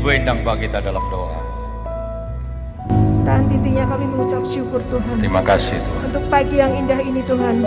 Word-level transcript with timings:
Ibu 0.00 0.16
Endang 0.16 0.40
bagi 0.40 0.64
kita 0.64 0.80
dalam 0.80 1.04
doa. 1.12 1.36
Tahan 3.28 3.52
intinya 3.52 3.84
kami 3.84 4.08
mengucap 4.08 4.40
syukur 4.48 4.80
Tuhan. 4.88 5.20
Terima 5.20 5.44
kasih 5.44 5.76
Tuhan. 5.76 6.02
Untuk 6.08 6.24
pagi 6.32 6.56
yang 6.56 6.72
indah 6.72 7.04
ini 7.04 7.20
Tuhan. 7.20 7.60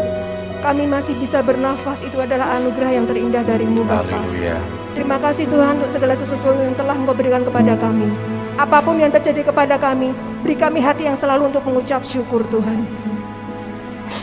Kami 0.66 0.84
masih 0.90 1.14
bisa 1.22 1.46
bernafas 1.46 2.02
itu 2.02 2.18
adalah 2.18 2.58
anugerah 2.58 2.90
yang 2.90 3.06
terindah 3.06 3.46
darimu 3.46 3.86
Bapa. 3.86 4.18
Haleluya. 4.18 4.58
Terima 4.98 5.22
kasih 5.22 5.46
Tuhan 5.46 5.78
untuk 5.78 5.94
segala 5.94 6.18
sesuatu 6.18 6.58
yang 6.58 6.74
telah 6.74 6.98
Engkau 6.98 7.14
berikan 7.14 7.46
kepada 7.46 7.78
kami. 7.78 8.10
Apa 8.58 8.82
pun 8.82 8.98
yang 8.98 9.14
terjadi 9.14 9.54
kepada 9.54 9.78
kami, 9.78 10.10
beri 10.42 10.58
kami 10.58 10.82
hati 10.82 11.06
yang 11.06 11.14
selalu 11.14 11.54
untuk 11.54 11.62
mengucap 11.70 12.02
syukur 12.02 12.42
Tuhan. 12.50 12.82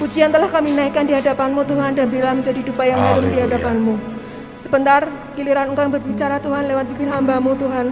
Pujian 0.03 0.35
telah 0.35 0.51
kami 0.51 0.75
naikkan 0.75 1.07
di 1.07 1.15
hadapanmu 1.15 1.63
Tuhan 1.63 1.95
dan 1.95 2.11
bila 2.11 2.35
menjadi 2.35 2.59
dupa 2.59 2.83
yang 2.91 2.99
harum 2.99 3.31
di 3.31 3.39
hadapanmu. 3.39 4.10
Sebentar, 4.61 5.09
giliran 5.33 5.73
Engkau 5.73 5.89
yang 5.89 5.95
berbicara 5.97 6.37
Tuhan 6.37 6.69
lewat 6.69 6.85
bibir 6.93 7.09
hambamu 7.09 7.57
Tuhan. 7.57 7.89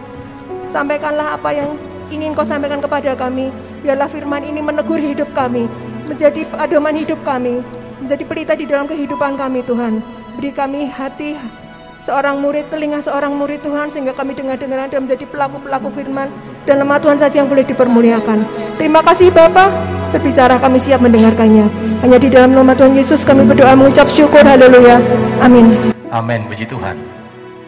Sampaikanlah 0.69 1.41
apa 1.41 1.49
yang 1.57 1.81
ingin 2.13 2.37
Kau 2.37 2.45
sampaikan 2.45 2.85
kepada 2.85 3.17
kami. 3.17 3.49
Biarlah 3.81 4.05
firman 4.05 4.45
ini 4.45 4.61
menegur 4.61 5.01
hidup 5.01 5.33
kami, 5.33 5.65
menjadi 6.05 6.45
pedoman 6.45 6.93
hidup 6.93 7.17
kami, 7.25 7.65
menjadi 8.05 8.25
pelita 8.29 8.53
di 8.53 8.69
dalam 8.69 8.85
kehidupan 8.85 9.41
kami 9.41 9.65
Tuhan. 9.65 10.05
Beri 10.37 10.53
kami 10.53 10.93
hati 10.93 11.41
seorang 12.09 12.41
murid, 12.41 12.73
telinga 12.73 13.05
seorang 13.05 13.37
murid 13.37 13.61
Tuhan 13.61 13.93
sehingga 13.93 14.17
kami 14.17 14.33
dengar-dengar 14.33 14.89
dan 14.89 15.05
menjadi 15.05 15.29
pelaku-pelaku 15.29 15.93
firman 15.93 16.33
dan 16.65 16.81
nama 16.81 16.97
Tuhan 16.97 17.21
saja 17.21 17.45
yang 17.45 17.53
boleh 17.53 17.69
dipermuliakan. 17.69 18.49
Terima 18.81 19.05
kasih 19.05 19.29
Bapa, 19.29 19.69
berbicara 20.17 20.57
kami 20.57 20.81
siap 20.81 21.05
mendengarkannya. 21.05 21.69
Hanya 22.01 22.17
di 22.17 22.33
dalam 22.33 22.57
nama 22.57 22.73
Tuhan 22.73 22.97
Yesus 22.97 23.29
kami 23.29 23.45
berdoa 23.45 23.77
mengucap 23.77 24.09
syukur, 24.09 24.41
haleluya. 24.41 24.97
Amin. 25.45 25.69
Amin, 26.09 26.49
puji 26.49 26.65
Tuhan. 26.65 26.97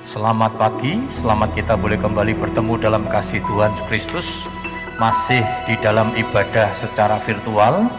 Selamat 0.08 0.56
pagi, 0.56 0.96
selamat 1.20 1.52
kita 1.52 1.76
boleh 1.76 2.00
kembali 2.00 2.32
bertemu 2.40 2.74
dalam 2.80 3.04
kasih 3.12 3.44
Tuhan 3.44 3.76
Kristus. 3.92 4.48
Masih 4.96 5.44
di 5.68 5.76
dalam 5.84 6.16
ibadah 6.16 6.72
secara 6.80 7.20
virtual. 7.20 7.92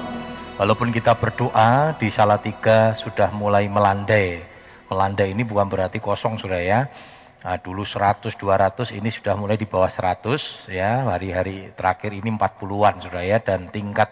Walaupun 0.58 0.90
kita 0.90 1.14
berdoa 1.14 1.94
di 2.02 2.10
Salatiga 2.10 2.98
sudah 2.98 3.30
mulai 3.34 3.66
melandai. 3.70 4.51
Melandai 4.92 5.32
ini 5.32 5.48
bukan 5.48 5.72
berarti 5.72 6.04
kosong 6.04 6.36
sudah 6.36 6.60
ya. 6.60 6.92
Nah, 7.48 7.56
dulu 7.64 7.88
100, 7.88 8.36
200, 8.36 8.92
ini 8.92 9.08
sudah 9.08 9.40
mulai 9.40 9.56
di 9.56 9.64
bawah 9.64 9.88
100 9.88 10.68
ya. 10.68 11.08
Hari-hari 11.08 11.72
terakhir 11.80 12.12
ini 12.12 12.28
40-an 12.28 13.00
sudah 13.00 13.24
ya. 13.24 13.40
Dan 13.40 13.72
tingkat 13.72 14.12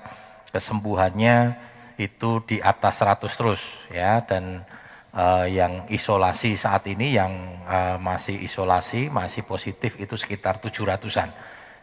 kesembuhannya 0.56 1.60
itu 2.00 2.40
di 2.48 2.64
atas 2.64 3.04
100 3.04 3.28
terus 3.28 3.60
ya. 3.92 4.24
Dan 4.24 4.64
eh, 5.12 5.46
yang 5.52 5.84
isolasi 5.92 6.56
saat 6.56 6.88
ini 6.88 7.12
yang 7.12 7.60
eh, 7.68 8.00
masih 8.00 8.40
isolasi, 8.40 9.12
masih 9.12 9.44
positif 9.44 10.00
itu 10.00 10.16
sekitar 10.16 10.64
700-an. 10.64 11.28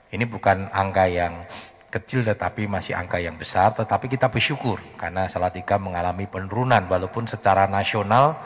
Ini 0.09 0.25
bukan 0.25 0.73
angka 0.73 1.05
yang 1.05 1.45
kecil 1.93 2.25
tetapi 2.25 2.65
masih 2.65 2.97
angka 2.97 3.21
yang 3.21 3.37
besar, 3.37 3.77
tetapi 3.77 4.09
kita 4.09 4.33
bersyukur 4.33 4.81
karena 4.97 5.29
Salatiga 5.29 5.77
mengalami 5.77 6.25
penurunan 6.25 6.81
walaupun 6.89 7.29
secara 7.29 7.69
nasional 7.69 8.41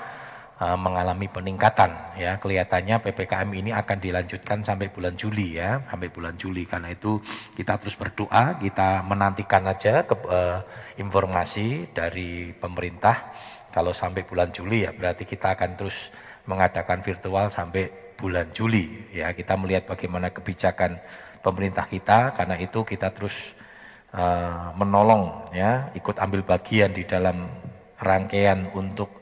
eh, 0.61 0.79
mengalami 0.79 1.27
peningkatan 1.33 2.21
ya. 2.21 2.37
Kelihatannya 2.37 3.01
PPKM 3.01 3.51
ini 3.57 3.71
akan 3.73 3.99
dilanjutkan 3.99 4.61
sampai 4.61 4.93
bulan 4.93 5.17
Juli 5.17 5.57
ya, 5.57 5.81
sampai 5.89 6.09
bulan 6.13 6.37
Juli. 6.37 6.69
Karena 6.69 6.93
itu 6.93 7.19
kita 7.57 7.81
terus 7.81 7.97
berdoa, 7.97 8.61
kita 8.61 9.03
menantikan 9.09 9.65
aja 9.67 10.05
ke, 10.05 10.15
eh, 10.29 10.61
informasi 11.01 11.91
dari 11.97 12.53
pemerintah 12.53 13.33
kalau 13.71 13.95
sampai 13.95 14.27
bulan 14.27 14.51
Juli 14.51 14.83
ya 14.83 14.91
berarti 14.91 15.25
kita 15.25 15.55
akan 15.55 15.79
terus 15.79 16.11
mengadakan 16.45 17.01
virtual 17.07 17.49
sampai 17.49 18.15
bulan 18.19 18.53
Juli 18.53 19.09
ya. 19.17 19.33
Kita 19.33 19.57
melihat 19.57 19.89
bagaimana 19.89 20.29
kebijakan 20.29 21.01
pemerintah 21.41 21.89
kita 21.89 22.37
karena 22.37 22.61
itu 22.61 22.85
kita 22.85 23.09
terus 23.17 23.57
eh, 24.13 24.67
menolong 24.77 25.55
ya, 25.57 25.89
ikut 25.97 26.21
ambil 26.21 26.45
bagian 26.45 26.93
di 26.93 27.09
dalam 27.09 27.49
rangkaian 28.01 28.69
untuk 28.77 29.20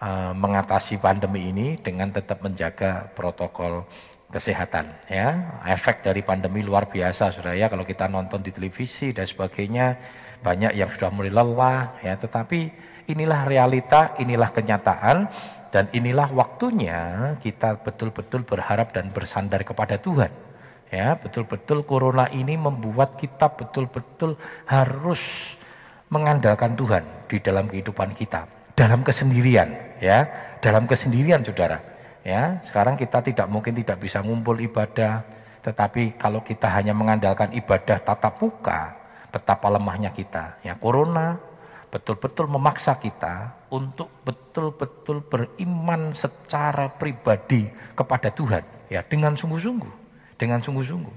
eh, 0.00 0.32
mengatasi 0.34 0.98
pandemi 0.98 1.52
ini 1.52 1.76
dengan 1.80 2.10
tetap 2.10 2.40
menjaga 2.42 3.12
protokol 3.12 3.84
kesehatan 4.30 4.86
ya. 5.10 5.60
Efek 5.66 6.06
dari 6.06 6.22
pandemi 6.22 6.62
luar 6.62 6.86
biasa 6.86 7.34
Saudara 7.34 7.58
ya 7.58 7.66
kalau 7.66 7.82
kita 7.82 8.06
nonton 8.06 8.40
di 8.40 8.54
televisi 8.54 9.10
dan 9.10 9.26
sebagainya 9.26 9.98
banyak 10.40 10.72
yang 10.72 10.88
sudah 10.88 11.10
mulai 11.12 11.28
lelah 11.28 12.00
ya, 12.00 12.16
tetapi 12.16 12.72
inilah 13.10 13.44
realita, 13.44 14.16
inilah 14.16 14.48
kenyataan 14.54 15.28
dan 15.70 15.86
inilah 15.92 16.30
waktunya 16.32 17.34
kita 17.44 17.78
betul-betul 17.84 18.42
berharap 18.46 18.94
dan 18.96 19.12
bersandar 19.12 19.62
kepada 19.66 20.00
Tuhan. 20.00 20.32
Ya, 20.90 21.14
betul-betul 21.14 21.86
corona 21.86 22.26
ini 22.34 22.58
membuat 22.58 23.14
kita 23.14 23.46
betul-betul 23.54 24.34
harus 24.66 25.22
mengandalkan 26.10 26.74
Tuhan 26.74 27.06
di 27.30 27.38
dalam 27.38 27.70
kehidupan 27.70 28.18
kita, 28.18 28.50
dalam 28.74 29.06
kesendirian, 29.06 29.70
ya, 30.00 30.26
dalam 30.58 30.88
kesendirian 30.88 31.44
Saudara. 31.46 31.78
Ya, 32.20 32.60
sekarang 32.68 33.00
kita 33.00 33.24
tidak 33.24 33.48
mungkin 33.48 33.72
tidak 33.80 34.00
bisa 34.00 34.20
ngumpul 34.20 34.60
ibadah, 34.60 35.24
tetapi 35.64 36.20
kalau 36.20 36.44
kita 36.44 36.68
hanya 36.68 36.92
mengandalkan 36.92 37.48
ibadah 37.56 37.96
tatap 37.96 38.36
muka, 38.44 38.92
betapa 39.32 39.72
lemahnya 39.72 40.12
kita. 40.12 40.60
Ya, 40.60 40.76
corona 40.76 41.40
betul-betul 41.88 42.48
memaksa 42.48 43.00
kita 43.00 43.56
untuk 43.72 44.12
betul-betul 44.24 45.24
beriman 45.24 46.12
secara 46.12 46.92
pribadi 46.92 47.72
kepada 47.96 48.28
Tuhan, 48.28 48.64
ya, 48.92 49.00
dengan 49.00 49.32
sungguh-sungguh 49.32 50.00
dengan 50.40 50.64
sungguh-sungguh. 50.64 51.16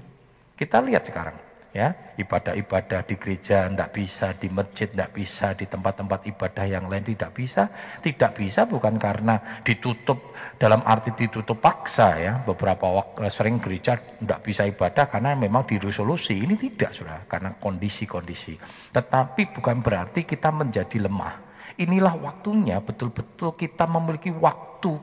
Kita 0.60 0.84
lihat 0.84 1.08
sekarang, 1.08 1.34
ya 1.74 2.14
ibadah-ibadah 2.14 3.02
di 3.02 3.18
gereja 3.18 3.66
tidak 3.66 3.90
bisa, 3.90 4.30
di 4.38 4.46
masjid 4.46 4.86
tidak 4.86 5.10
bisa, 5.10 5.52
di 5.58 5.66
tempat-tempat 5.66 6.20
ibadah 6.30 6.64
yang 6.70 6.86
lain 6.86 7.02
tidak 7.02 7.34
bisa. 7.34 7.66
Tidak 7.98 8.30
bisa 8.38 8.64
bukan 8.70 8.94
karena 8.94 9.60
ditutup 9.66 10.38
dalam 10.54 10.86
arti 10.86 11.10
ditutup 11.18 11.58
paksa 11.58 12.08
ya. 12.22 12.32
Beberapa 12.46 12.86
waktu 12.86 13.26
sering 13.28 13.58
gereja 13.58 13.98
tidak 13.98 14.40
bisa 14.46 14.62
ibadah 14.64 15.10
karena 15.10 15.34
memang 15.34 15.66
diresolusi. 15.66 16.38
Ini 16.38 16.54
tidak 16.54 16.94
sudah 16.94 17.18
karena 17.26 17.58
kondisi-kondisi. 17.58 18.54
Tetapi 18.94 19.58
bukan 19.58 19.82
berarti 19.82 20.22
kita 20.22 20.54
menjadi 20.54 21.02
lemah. 21.02 21.42
Inilah 21.74 22.14
waktunya 22.14 22.78
betul-betul 22.78 23.58
kita 23.58 23.90
memiliki 23.90 24.30
waktu 24.30 24.94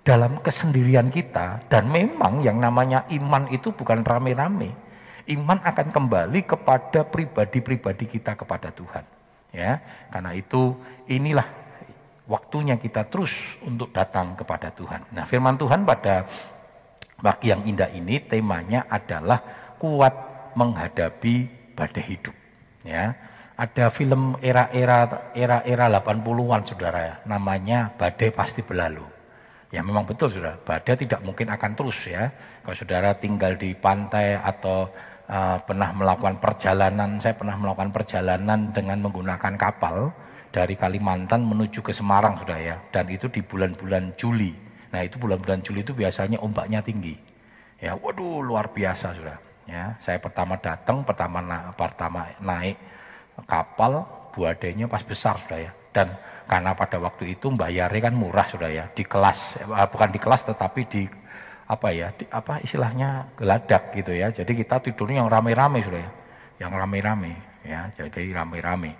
dalam 0.00 0.40
kesendirian 0.40 1.12
kita 1.12 1.68
dan 1.68 1.92
memang 1.92 2.40
yang 2.40 2.56
namanya 2.56 3.04
iman 3.12 3.52
itu 3.52 3.76
bukan 3.76 4.00
rame-rame. 4.00 4.85
Iman 5.26 5.58
akan 5.58 5.90
kembali 5.90 6.46
kepada 6.46 7.02
pribadi-pribadi 7.02 8.06
kita 8.06 8.38
kepada 8.38 8.70
Tuhan. 8.70 9.02
Ya, 9.50 9.82
karena 10.12 10.36
itu 10.36 10.78
inilah 11.10 11.46
waktunya 12.30 12.78
kita 12.78 13.06
terus 13.10 13.34
untuk 13.66 13.90
datang 13.90 14.38
kepada 14.38 14.70
Tuhan. 14.70 15.02
Nah, 15.10 15.24
firman 15.26 15.58
Tuhan 15.58 15.82
pada 15.82 16.26
pagi 17.18 17.50
yang 17.50 17.64
indah 17.64 17.90
ini 17.90 18.22
temanya 18.22 18.84
adalah 18.86 19.40
kuat 19.80 20.14
menghadapi 20.54 21.34
badai 21.74 22.04
hidup. 22.04 22.36
Ya, 22.86 23.18
ada 23.56 23.88
film 23.88 24.36
era-era 24.44 25.32
era-era 25.32 25.88
80-an 25.88 26.60
Saudara 26.68 27.00
ya, 27.00 27.14
namanya 27.24 27.90
Badai 27.96 28.30
Pasti 28.30 28.60
Berlalu. 28.60 29.16
Ya 29.74 29.82
memang 29.82 30.06
betul 30.06 30.30
sudah, 30.30 30.60
badai 30.62 30.94
tidak 30.94 31.24
mungkin 31.26 31.50
akan 31.50 31.74
terus 31.74 32.06
ya. 32.06 32.30
Kalau 32.62 32.76
saudara 32.78 33.18
tinggal 33.18 33.58
di 33.58 33.74
pantai 33.74 34.38
atau 34.38 34.92
uh, 35.30 35.58
pernah 35.62 35.90
melakukan 35.92 36.38
perjalanan, 36.38 37.18
saya 37.22 37.34
pernah 37.34 37.54
melakukan 37.58 37.90
perjalanan 37.94 38.70
dengan 38.70 39.02
menggunakan 39.02 39.54
kapal 39.58 40.10
dari 40.50 40.74
Kalimantan 40.78 41.44
menuju 41.44 41.84
ke 41.84 41.92
Semarang 41.92 42.40
sudah 42.40 42.58
ya. 42.58 42.76
Dan 42.90 43.10
itu 43.12 43.28
di 43.28 43.42
bulan-bulan 43.42 44.16
Juli. 44.16 44.54
Nah 44.94 45.00
itu 45.02 45.20
bulan-bulan 45.20 45.60
Juli 45.60 45.84
itu 45.84 45.92
biasanya 45.92 46.40
ombaknya 46.40 46.80
tinggi. 46.80 47.14
Ya, 47.76 47.92
waduh 47.92 48.40
luar 48.40 48.72
biasa 48.72 49.12
sudah. 49.12 49.36
Ya, 49.66 49.98
saya 49.98 50.22
pertama 50.22 50.54
datang, 50.62 51.02
pertama 51.02 51.42
na 51.42 51.74
pertama 51.74 52.30
naik 52.38 52.78
kapal, 53.50 54.06
buadainya 54.30 54.86
pas 54.86 55.02
besar 55.02 55.42
sudah 55.42 55.58
ya. 55.68 55.72
Dan 55.90 56.14
karena 56.46 56.72
pada 56.78 57.02
waktu 57.02 57.34
itu 57.34 57.50
bayarnya 57.50 58.08
kan 58.08 58.14
murah 58.14 58.46
sudah 58.46 58.70
ya 58.70 58.84
di 58.94 59.02
kelas 59.02 59.58
eh, 59.58 59.88
bukan 59.90 60.10
di 60.14 60.20
kelas 60.22 60.46
tetapi 60.46 60.80
di 60.86 61.02
apa 61.66 61.90
ya 61.90 62.14
di, 62.14 62.24
apa 62.30 62.62
istilahnya 62.62 63.34
geladak 63.34 63.90
gitu 63.94 64.14
ya. 64.14 64.30
Jadi 64.30 64.52
kita 64.54 64.78
tidurnya 64.78 65.26
yang 65.26 65.30
rame-rame 65.30 65.82
sudah 65.82 66.00
ya. 66.00 66.10
Yang 66.62 66.72
rame-rame 66.78 67.32
ya. 67.66 67.90
Jadi 67.98 68.30
rame-rame. 68.30 68.94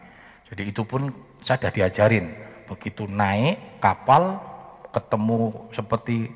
Jadi 0.51 0.63
itu 0.75 0.83
pun 0.83 1.11
saya 1.39 1.63
sudah 1.63 1.73
diajarin. 1.73 2.27
Begitu 2.67 3.07
naik 3.07 3.79
kapal 3.79 4.43
ketemu 4.91 5.71
seperti 5.71 6.27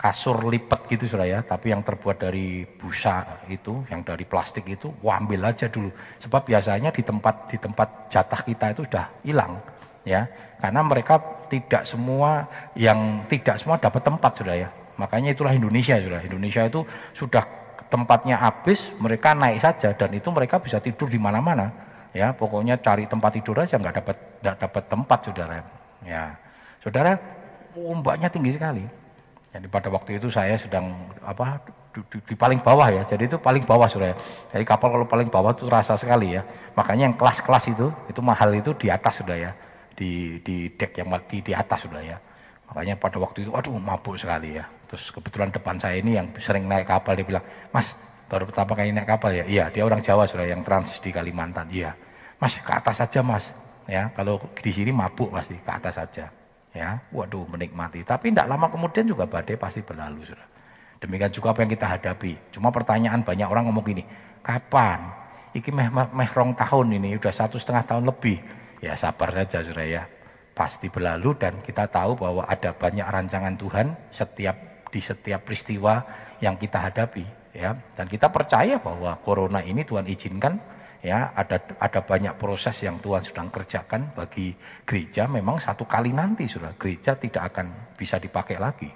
kasur 0.00 0.40
lipat 0.48 0.88
gitu 0.88 1.04
sudah 1.04 1.28
ya. 1.28 1.40
Tapi 1.44 1.76
yang 1.76 1.84
terbuat 1.84 2.16
dari 2.16 2.64
busa 2.64 3.44
itu 3.52 3.84
yang 3.92 4.00
dari 4.00 4.24
plastik 4.24 4.64
itu 4.64 4.88
wah 5.04 5.20
ambil 5.20 5.52
aja 5.52 5.68
dulu. 5.68 5.92
Sebab 6.24 6.48
biasanya 6.48 6.88
di 6.88 7.04
tempat 7.04 7.52
di 7.52 7.60
tempat 7.60 8.08
jatah 8.08 8.40
kita 8.40 8.72
itu 8.72 8.88
sudah 8.88 9.12
hilang 9.20 9.60
ya. 10.08 10.24
Karena 10.56 10.80
mereka 10.80 11.20
tidak 11.52 11.84
semua 11.84 12.48
yang 12.72 13.28
tidak 13.28 13.60
semua 13.60 13.76
dapat 13.76 14.00
tempat 14.00 14.32
sudah 14.40 14.56
ya 14.56 14.70
Makanya 15.02 15.34
itulah 15.34 15.50
Indonesia 15.50 15.98
sudah. 15.98 16.22
Indonesia 16.22 16.62
itu 16.62 16.86
sudah 17.10 17.42
tempatnya 17.90 18.38
habis, 18.38 18.94
mereka 19.02 19.34
naik 19.34 19.58
saja 19.58 19.90
dan 19.98 20.14
itu 20.14 20.30
mereka 20.30 20.62
bisa 20.62 20.78
tidur 20.78 21.10
di 21.10 21.18
mana-mana. 21.18 21.74
Ya, 22.14 22.30
pokoknya 22.30 22.78
cari 22.78 23.10
tempat 23.10 23.34
tidur 23.34 23.58
aja 23.58 23.74
nggak 23.82 23.98
dapat 23.98 24.16
nggak 24.38 24.56
dapat 24.62 24.82
tempat, 24.86 25.18
saudara. 25.26 25.58
Ya, 26.06 26.38
saudara, 26.78 27.18
ombaknya 27.74 28.30
tinggi 28.30 28.54
sekali. 28.54 28.86
Jadi 29.52 29.66
pada 29.68 29.90
waktu 29.92 30.16
itu 30.16 30.32
saya 30.32 30.56
sedang 30.56 31.12
apa 31.20 31.60
di, 31.92 32.00
di, 32.08 32.18
di 32.32 32.34
paling 32.38 32.62
bawah 32.62 32.88
ya. 32.88 33.02
Jadi 33.04 33.28
itu 33.28 33.36
paling 33.36 33.66
bawah 33.66 33.90
saudara. 33.90 34.16
Jadi 34.54 34.64
kapal 34.64 34.94
kalau 34.94 35.04
paling 35.08 35.28
bawah 35.28 35.52
itu 35.52 35.66
terasa 35.68 35.98
sekali 35.98 36.38
ya. 36.38 36.46
Makanya 36.78 37.12
yang 37.12 37.16
kelas-kelas 37.18 37.68
itu 37.68 37.92
itu 38.08 38.20
mahal 38.24 38.54
itu 38.54 38.72
di 38.78 38.88
atas 38.88 39.20
sudah 39.20 39.36
ya. 39.36 39.52
Di 39.92 40.40
di 40.40 40.72
deck 40.72 40.96
yang 40.96 41.12
di 41.28 41.44
di 41.44 41.52
atas 41.52 41.84
sudah 41.84 42.00
ya. 42.00 42.16
Makanya 42.72 42.96
pada 42.96 43.20
waktu 43.20 43.44
itu 43.44 43.52
aduh 43.52 43.76
mabuk 43.76 44.16
sekali 44.16 44.56
ya. 44.56 44.64
Terus 44.92 45.08
kebetulan 45.08 45.48
depan 45.48 45.80
saya 45.80 45.96
ini 45.96 46.20
yang 46.20 46.28
sering 46.36 46.68
naik 46.68 46.84
kapal 46.84 47.16
dia 47.16 47.24
bilang, 47.24 47.40
Mas 47.72 47.96
baru 48.28 48.44
pertama 48.44 48.76
kali 48.76 48.92
naik 48.92 49.08
kapal 49.08 49.32
ya? 49.32 49.48
Iya, 49.48 49.72
dia 49.72 49.88
orang 49.88 50.04
Jawa 50.04 50.28
sudah 50.28 50.44
yang 50.44 50.60
trans 50.60 51.00
di 51.00 51.08
Kalimantan. 51.08 51.72
Iya, 51.72 51.96
Mas 52.36 52.60
ke 52.60 52.68
atas 52.68 53.00
saja 53.00 53.24
Mas. 53.24 53.48
Ya, 53.88 54.12
kalau 54.12 54.36
di 54.52 54.68
sini 54.68 54.92
mabuk 54.92 55.32
pasti 55.32 55.56
ke 55.56 55.72
atas 55.72 55.96
saja. 55.96 56.28
Ya, 56.76 57.00
waduh 57.08 57.48
menikmati. 57.48 58.04
Tapi 58.04 58.36
tidak 58.36 58.52
lama 58.52 58.68
kemudian 58.68 59.08
juga 59.08 59.24
badai 59.24 59.56
pasti 59.56 59.80
berlalu 59.80 60.28
sudah. 60.28 60.44
Demikian 61.00 61.32
juga 61.32 61.56
apa 61.56 61.64
yang 61.64 61.72
kita 61.72 61.86
hadapi. 61.88 62.32
Cuma 62.52 62.68
pertanyaan 62.68 63.24
banyak 63.24 63.48
orang 63.48 63.72
ngomong 63.72 63.84
gini, 63.88 64.04
kapan? 64.44 65.08
Iki 65.56 65.72
meh, 65.72 65.88
meh 65.88 66.30
rong 66.36 66.52
tahun 66.52 67.00
ini, 67.00 67.16
udah 67.16 67.32
satu 67.32 67.56
setengah 67.56 67.88
tahun 67.88 68.04
lebih. 68.12 68.44
Ya 68.84 68.92
sabar 68.92 69.32
saja 69.32 69.64
sudah 69.64 69.88
ya. 69.88 70.04
Pasti 70.52 70.92
berlalu 70.92 71.32
dan 71.40 71.64
kita 71.64 71.88
tahu 71.88 72.16
bahwa 72.16 72.44
ada 72.44 72.76
banyak 72.76 73.04
rancangan 73.08 73.56
Tuhan 73.56 73.96
setiap 74.12 74.71
di 74.92 75.00
setiap 75.00 75.48
peristiwa 75.48 76.04
yang 76.44 76.60
kita 76.60 76.92
hadapi 76.92 77.24
ya. 77.56 77.72
Dan 77.96 78.06
kita 78.12 78.28
percaya 78.28 78.76
bahwa 78.76 79.16
corona 79.24 79.64
ini 79.64 79.88
Tuhan 79.88 80.04
izinkan 80.04 80.60
ya 81.00 81.32
ada 81.32 81.58
ada 81.80 82.00
banyak 82.04 82.36
proses 82.36 82.76
yang 82.84 83.00
Tuhan 83.00 83.24
sedang 83.24 83.48
kerjakan 83.48 84.12
bagi 84.12 84.52
gereja. 84.84 85.24
Memang 85.24 85.56
satu 85.56 85.88
kali 85.88 86.12
nanti 86.12 86.44
sudah 86.44 86.76
gereja 86.76 87.16
tidak 87.16 87.56
akan 87.56 87.96
bisa 87.96 88.20
dipakai 88.20 88.60
lagi 88.60 88.92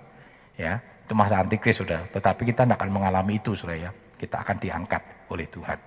ya. 0.61 0.77
Itu 1.07 1.17
masa 1.17 1.41
antikris 1.41 1.81
sudah 1.81 2.13
tetapi 2.13 2.45
kita 2.45 2.69
tidak 2.69 2.77
akan 2.77 2.91
mengalami 2.93 3.41
itu 3.41 3.57
sudah 3.57 3.89
ya. 3.89 3.91
Kita 4.21 4.45
akan 4.45 4.57
diangkat 4.61 5.03
oleh 5.33 5.49
Tuhan. 5.49 5.79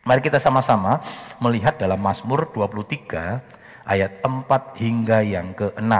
Mari 0.00 0.20
kita 0.24 0.40
sama-sama 0.40 0.96
melihat 1.44 1.76
dalam 1.76 2.00
Mazmur 2.00 2.48
23 2.56 3.84
ayat 3.84 4.24
4 4.24 4.80
hingga 4.80 5.20
yang 5.20 5.52
ke-6 5.52 5.92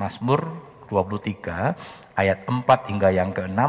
Mazmur 0.00 0.40
23 0.88 2.01
ayat 2.16 2.44
4 2.44 2.90
hingga 2.90 3.08
yang 3.12 3.30
ke-6 3.32 3.60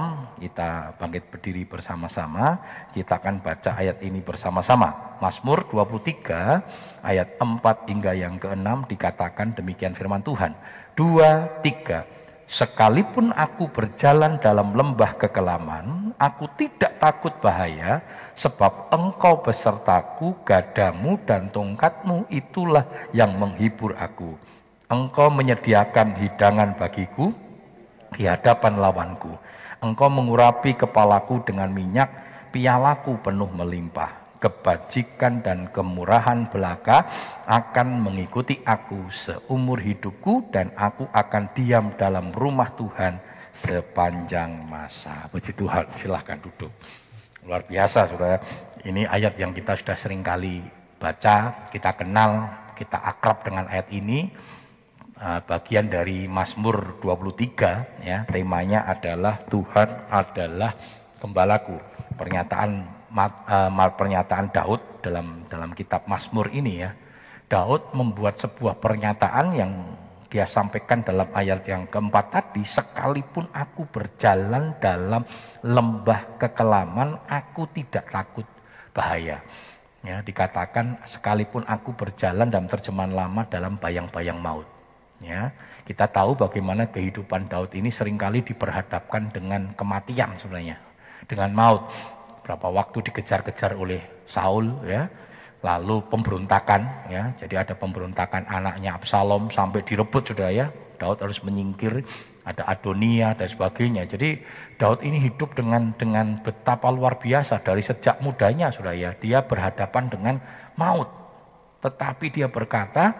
kita 0.43 0.95
bangkit 0.99 1.23
berdiri 1.31 1.63
bersama-sama. 1.63 2.59
Kita 2.91 3.19
akan 3.19 3.39
baca 3.39 3.75
ayat 3.79 4.03
ini 4.03 4.19
bersama-sama. 4.19 5.19
Mazmur 5.23 5.67
23 5.71 7.03
ayat 7.03 7.39
4 7.39 7.89
hingga 7.89 8.11
yang 8.11 8.35
ke-6 8.39 8.67
dikatakan 8.91 9.55
demikian 9.55 9.95
firman 9.95 10.23
Tuhan. 10.23 10.51
Dua 10.93 11.49
tiga 11.65 12.05
sekalipun 12.45 13.33
aku 13.33 13.71
berjalan 13.71 14.37
dalam 14.37 14.77
lembah 14.77 15.17
kekelaman 15.17 16.03
aku 16.19 16.45
tidak 16.53 17.01
takut 17.01 17.33
bahaya 17.41 18.03
sebab 18.37 18.93
engkau 18.93 19.41
besertaku 19.41 20.37
gadamu 20.45 21.17
dan 21.25 21.49
tongkatmu 21.49 22.29
itulah 22.29 22.85
yang 23.15 23.33
menghibur 23.37 23.97
aku. 23.97 24.37
Engkau 24.91 25.33
menyediakan 25.33 26.13
hidangan 26.21 26.77
bagiku 26.77 27.33
di 28.13 28.29
hadapan 28.29 28.77
lawanku. 28.77 29.33
Engkau 29.83 30.07
mengurapi 30.07 30.79
kepalaku 30.79 31.43
dengan 31.43 31.67
minyak, 31.73 32.09
pialaku 32.53 33.19
penuh 33.19 33.49
melimpah. 33.51 34.23
Kebajikan 34.39 35.39
dan 35.39 35.71
kemurahan 35.71 36.47
belaka 36.51 37.07
akan 37.47 38.03
mengikuti 38.03 38.59
aku 38.67 39.07
seumur 39.07 39.79
hidupku 39.79 40.51
dan 40.51 40.71
aku 40.75 41.07
akan 41.15 41.47
diam 41.55 41.95
dalam 41.95 42.35
rumah 42.35 42.75
Tuhan 42.75 43.23
sepanjang 43.55 44.67
masa. 44.67 45.31
Puji 45.31 45.55
Tuhan, 45.55 45.87
silahkan 45.95 46.35
duduk. 46.43 46.71
Luar 47.47 47.63
biasa 47.63 48.07
saudara, 48.11 48.43
ini 48.83 49.07
ayat 49.07 49.39
yang 49.39 49.55
kita 49.55 49.79
sudah 49.79 49.95
sering 49.95 50.19
kali 50.19 50.59
baca, 50.99 51.67
kita 51.71 51.95
kenal, 51.95 52.51
kita 52.75 52.99
akrab 52.99 53.47
dengan 53.47 53.67
ayat 53.71 53.87
ini 53.95 54.31
bagian 55.21 55.93
dari 55.93 56.25
Mazmur 56.25 56.97
23 56.97 58.01
ya 58.01 58.25
temanya 58.25 58.89
adalah 58.89 59.37
Tuhan 59.45 59.89
adalah 60.09 60.71
gembalaku. 61.21 61.77
Pernyataan 62.13 62.71
uh, 63.13 63.91
pernyataan 63.93 64.49
Daud 64.51 64.81
dalam 65.05 65.45
dalam 65.47 65.71
kitab 65.77 66.09
Mazmur 66.09 66.49
ini 66.49 66.83
ya. 66.83 66.91
Daud 67.47 67.93
membuat 67.93 68.41
sebuah 68.41 68.81
pernyataan 68.81 69.53
yang 69.53 69.71
dia 70.33 70.49
sampaikan 70.49 71.05
dalam 71.05 71.29
ayat 71.37 71.61
yang 71.69 71.85
keempat 71.85 72.33
tadi 72.33 72.65
sekalipun 72.65 73.45
aku 73.53 73.85
berjalan 73.85 74.73
dalam 74.81 75.21
lembah 75.61 76.41
kekelaman 76.41 77.21
aku 77.29 77.69
tidak 77.69 78.09
takut 78.09 78.47
bahaya. 78.97 79.45
Ya 80.01 80.19
dikatakan 80.25 80.99
sekalipun 81.05 81.63
aku 81.69 81.93
berjalan 81.93 82.49
dalam 82.49 82.65
terjemahan 82.65 83.13
lama 83.13 83.45
dalam 83.47 83.77
bayang-bayang 83.77 84.41
maut 84.41 84.72
Ya, 85.23 85.55
kita 85.87 86.11
tahu 86.11 86.35
bagaimana 86.35 86.91
kehidupan 86.91 87.47
Daud 87.47 87.71
ini 87.73 87.87
sering 87.89 88.19
kali 88.19 88.43
diperhadapkan 88.43 89.31
dengan 89.31 89.71
kematian 89.71 90.35
sebenarnya, 90.35 90.77
dengan 91.25 91.55
maut. 91.55 91.87
Berapa 92.43 92.67
waktu 92.67 93.07
dikejar-kejar 93.07 93.79
oleh 93.79 94.03
Saul 94.27 94.67
ya, 94.83 95.07
lalu 95.63 96.03
pemberontakan 96.11 97.07
ya. 97.07 97.31
Jadi 97.39 97.55
ada 97.55 97.71
pemberontakan 97.71 98.51
anaknya 98.51 98.99
Absalom 98.99 99.47
sampai 99.47 99.79
direbut 99.87 100.27
sudah 100.27 100.51
ya. 100.51 100.67
Daud 100.99 101.23
harus 101.23 101.39
menyingkir, 101.43 102.03
ada 102.43 102.67
Adonia 102.67 103.31
dan 103.35 103.47
sebagainya. 103.47 104.03
Jadi 104.07 104.43
Daud 104.75 105.03
ini 105.07 105.23
hidup 105.23 105.55
dengan 105.55 105.95
dengan 105.95 106.43
betapa 106.43 106.91
luar 106.91 107.15
biasa 107.15 107.63
dari 107.63 107.79
sejak 107.79 108.19
mudanya 108.19 108.71
sudah 108.75 108.91
ya. 108.91 109.15
Dia 109.15 109.43
berhadapan 109.43 110.11
dengan 110.11 110.35
maut. 110.75 111.07
Tetapi 111.83 112.31
dia 112.31 112.47
berkata, 112.47 113.11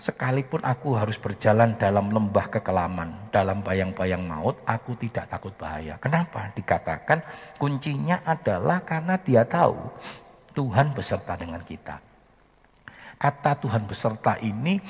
Sekalipun 0.00 0.64
aku 0.64 0.96
harus 0.96 1.20
berjalan 1.20 1.76
dalam 1.76 2.08
lembah 2.08 2.48
kekelaman, 2.48 3.28
dalam 3.28 3.60
bayang-bayang 3.60 4.24
maut, 4.24 4.56
aku 4.64 4.96
tidak 4.96 5.28
takut 5.28 5.52
bahaya. 5.60 6.00
Kenapa? 6.00 6.48
Dikatakan 6.56 7.20
kuncinya 7.60 8.24
adalah 8.24 8.80
karena 8.80 9.20
dia 9.20 9.44
tahu 9.44 9.76
Tuhan 10.56 10.96
beserta 10.96 11.36
dengan 11.36 11.60
kita. 11.60 12.00
Kata 13.20 13.52
Tuhan 13.60 13.84
beserta 13.84 14.40
ini 14.40 14.80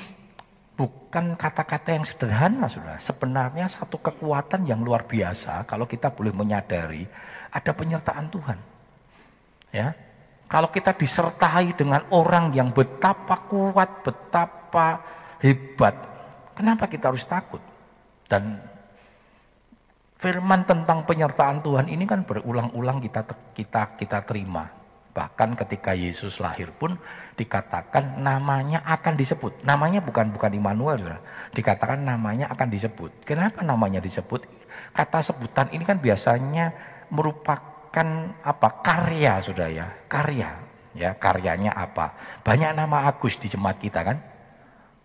bukan 0.79 1.35
kata-kata 1.35 1.91
yang 1.91 2.07
sederhana, 2.07 2.71
sudah. 2.71 2.95
Sebenarnya 3.03 3.67
satu 3.67 3.99
kekuatan 3.99 4.63
yang 4.63 4.79
luar 4.79 5.03
biasa 5.03 5.67
kalau 5.67 5.83
kita 5.83 6.07
boleh 6.07 6.31
menyadari 6.31 7.03
ada 7.51 7.71
penyertaan 7.75 8.31
Tuhan. 8.31 8.59
Ya, 9.75 9.91
kalau 10.47 10.71
kita 10.71 10.95
disertai 10.95 11.75
dengan 11.75 12.07
orang 12.11 12.55
yang 12.55 12.71
betapa 12.71 13.39
kuat, 13.51 14.03
betapa 14.07 14.60
betapa 14.71 15.03
hebat. 15.43 15.95
Kenapa 16.55 16.87
kita 16.87 17.11
harus 17.11 17.27
takut? 17.27 17.59
Dan 18.31 18.63
firman 20.15 20.63
tentang 20.63 21.03
penyertaan 21.03 21.59
Tuhan 21.59 21.91
ini 21.91 22.07
kan 22.07 22.23
berulang-ulang 22.23 23.03
kita 23.03 23.27
kita 23.51 23.99
kita 23.99 24.23
terima. 24.23 24.71
Bahkan 25.11 25.59
ketika 25.59 25.91
Yesus 25.91 26.39
lahir 26.39 26.71
pun 26.71 26.95
dikatakan 27.35 28.23
namanya 28.23 28.79
akan 28.87 29.19
disebut. 29.19 29.59
Namanya 29.67 29.99
bukan 29.99 30.31
bukan 30.31 30.55
Immanuel, 30.55 31.03
saudara. 31.03 31.19
Dikatakan 31.51 31.99
namanya 31.99 32.47
akan 32.47 32.71
disebut. 32.71 33.27
Kenapa 33.27 33.59
namanya 33.59 33.99
disebut? 33.99 34.47
Kata 34.95 35.19
sebutan 35.19 35.67
ini 35.75 35.83
kan 35.83 35.99
biasanya 35.99 36.71
merupakan 37.11 38.07
apa? 38.39 38.67
Karya, 38.79 39.43
saudara 39.43 39.67
ya. 39.67 39.91
Karya, 40.07 40.47
ya 40.95 41.11
karyanya 41.19 41.75
apa? 41.75 42.15
Banyak 42.47 42.71
nama 42.71 43.11
Agus 43.11 43.35
di 43.35 43.51
jemaat 43.51 43.83
kita 43.83 44.07
kan. 44.07 44.30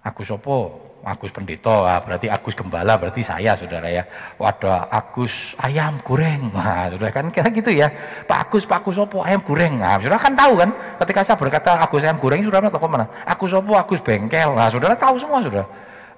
Agus 0.06 0.30
Sopo, 0.30 0.58
Agus 1.02 1.34
Pendeta, 1.34 1.82
ah, 1.82 1.98
berarti 1.98 2.30
Agus 2.30 2.54
Gembala, 2.54 2.94
berarti 2.94 3.26
saya 3.26 3.58
saudara 3.58 3.90
ya. 3.90 4.06
Waduh, 4.38 4.86
Agus 4.86 5.58
ayam 5.58 5.98
goreng, 6.06 6.54
nah, 6.54 6.86
saudara 6.86 7.10
kan 7.10 7.26
kira 7.34 7.50
gitu 7.50 7.74
ya. 7.74 7.90
Pak 8.26 8.46
Agus, 8.46 8.62
Pak 8.62 8.86
Agus 8.86 8.94
Sopo 8.94 9.26
ayam 9.26 9.42
goreng, 9.42 9.82
nah, 9.82 9.98
saudara 9.98 10.22
kan 10.22 10.38
tahu 10.38 10.54
kan. 10.54 10.70
Ketika 11.02 11.20
saya 11.26 11.38
berkata 11.38 11.74
Agus 11.74 12.06
ayam 12.06 12.22
goreng, 12.22 12.46
saudara 12.46 12.70
tahu 12.70 12.86
mana? 12.86 13.10
Agus 13.26 13.50
Sopo, 13.50 13.74
Agus 13.74 13.98
bengkel, 13.98 14.54
nah, 14.54 14.70
saudara 14.70 14.94
tahu 14.94 15.18
semua 15.18 15.42
saudara. 15.42 15.66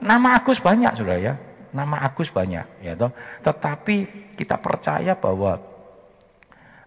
Nama 0.04 0.28
Agus 0.36 0.60
banyak 0.60 0.92
saudara 1.00 1.16
ya. 1.16 1.34
Nama 1.72 1.96
Agus 2.04 2.28
banyak, 2.32 2.64
ya 2.84 2.92
toh. 2.96 3.12
Tetapi 3.44 3.96
kita 4.36 4.56
percaya 4.56 5.12
bahwa 5.16 5.60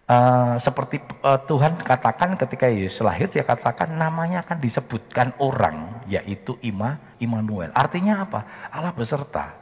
Uh, 0.02 0.58
seperti 0.58 0.98
uh, 1.22 1.38
Tuhan 1.46 1.78
katakan 1.78 2.34
ketika 2.34 2.66
Yesus 2.66 3.06
lahir 3.06 3.30
dia 3.30 3.46
katakan 3.46 3.86
namanya 3.86 4.42
akan 4.42 4.58
disebutkan 4.58 5.30
orang 5.38 6.02
yaitu 6.10 6.58
Ima 6.58 6.98
Immanuel. 7.22 7.70
Artinya 7.70 8.26
apa? 8.26 8.68
Allah 8.74 8.90
beserta. 8.90 9.54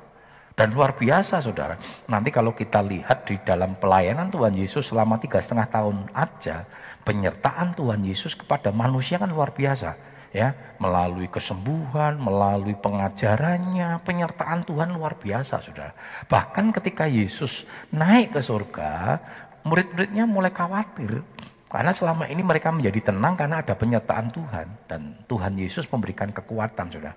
Dan 0.57 0.73
luar 0.73 0.97
biasa 0.97 1.45
saudara. 1.45 1.77
Nanti 2.09 2.33
kalau 2.33 2.57
kita 2.57 2.81
lihat 2.81 3.29
di 3.29 3.37
dalam 3.45 3.77
pelayanan 3.77 4.33
Tuhan 4.33 4.57
Yesus 4.57 4.89
selama 4.89 5.21
tiga 5.21 5.41
setengah 5.45 5.69
tahun 5.69 6.09
aja, 6.13 6.65
penyertaan 7.05 7.77
Tuhan 7.77 8.01
Yesus 8.05 8.33
kepada 8.33 8.73
manusia 8.73 9.21
kan 9.21 9.29
luar 9.29 9.53
biasa 9.53 10.11
ya 10.31 10.55
melalui 10.79 11.27
kesembuhan, 11.27 12.17
melalui 12.17 12.79
pengajarannya, 12.79 13.99
penyertaan 14.07 14.63
Tuhan 14.65 14.95
luar 14.95 15.19
biasa, 15.19 15.61
sudah. 15.61 15.91
Bahkan 16.31 16.73
ketika 16.81 17.05
Yesus 17.11 17.67
naik 17.91 18.39
ke 18.39 18.41
surga, 18.41 19.19
murid-muridnya 19.65 20.25
mulai 20.25 20.53
khawatir 20.53 21.25
karena 21.71 21.95
selama 21.95 22.27
ini 22.27 22.43
mereka 22.43 22.75
menjadi 22.75 23.15
tenang 23.15 23.39
karena 23.39 23.63
ada 23.63 23.79
penyertaan 23.79 24.35
Tuhan 24.35 24.67
dan 24.91 25.15
Tuhan 25.31 25.55
Yesus 25.55 25.87
memberikan 25.87 26.35
kekuatan, 26.35 26.91
sudah. 26.91 27.15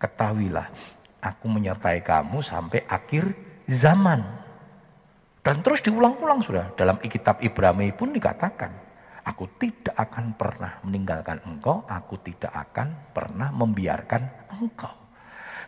Ketahuilah, 0.00 0.72
aku 1.20 1.46
menyertai 1.52 2.00
kamu 2.00 2.40
sampai 2.40 2.88
akhir 2.88 3.28
zaman. 3.68 4.24
Dan 5.44 5.60
terus 5.60 5.84
diulang-ulang 5.84 6.40
sudah. 6.40 6.72
Dalam 6.80 6.96
kitab 6.96 7.44
Ibrani 7.44 7.92
pun 7.92 8.16
dikatakan, 8.16 8.88
Aku 9.28 9.44
tidak 9.60 9.92
akan 9.92 10.32
pernah 10.40 10.80
meninggalkan 10.88 11.44
engkau, 11.44 11.84
aku 11.84 12.16
tidak 12.24 12.48
akan 12.48 13.12
pernah 13.12 13.52
membiarkan 13.52 14.48
engkau. 14.56 14.96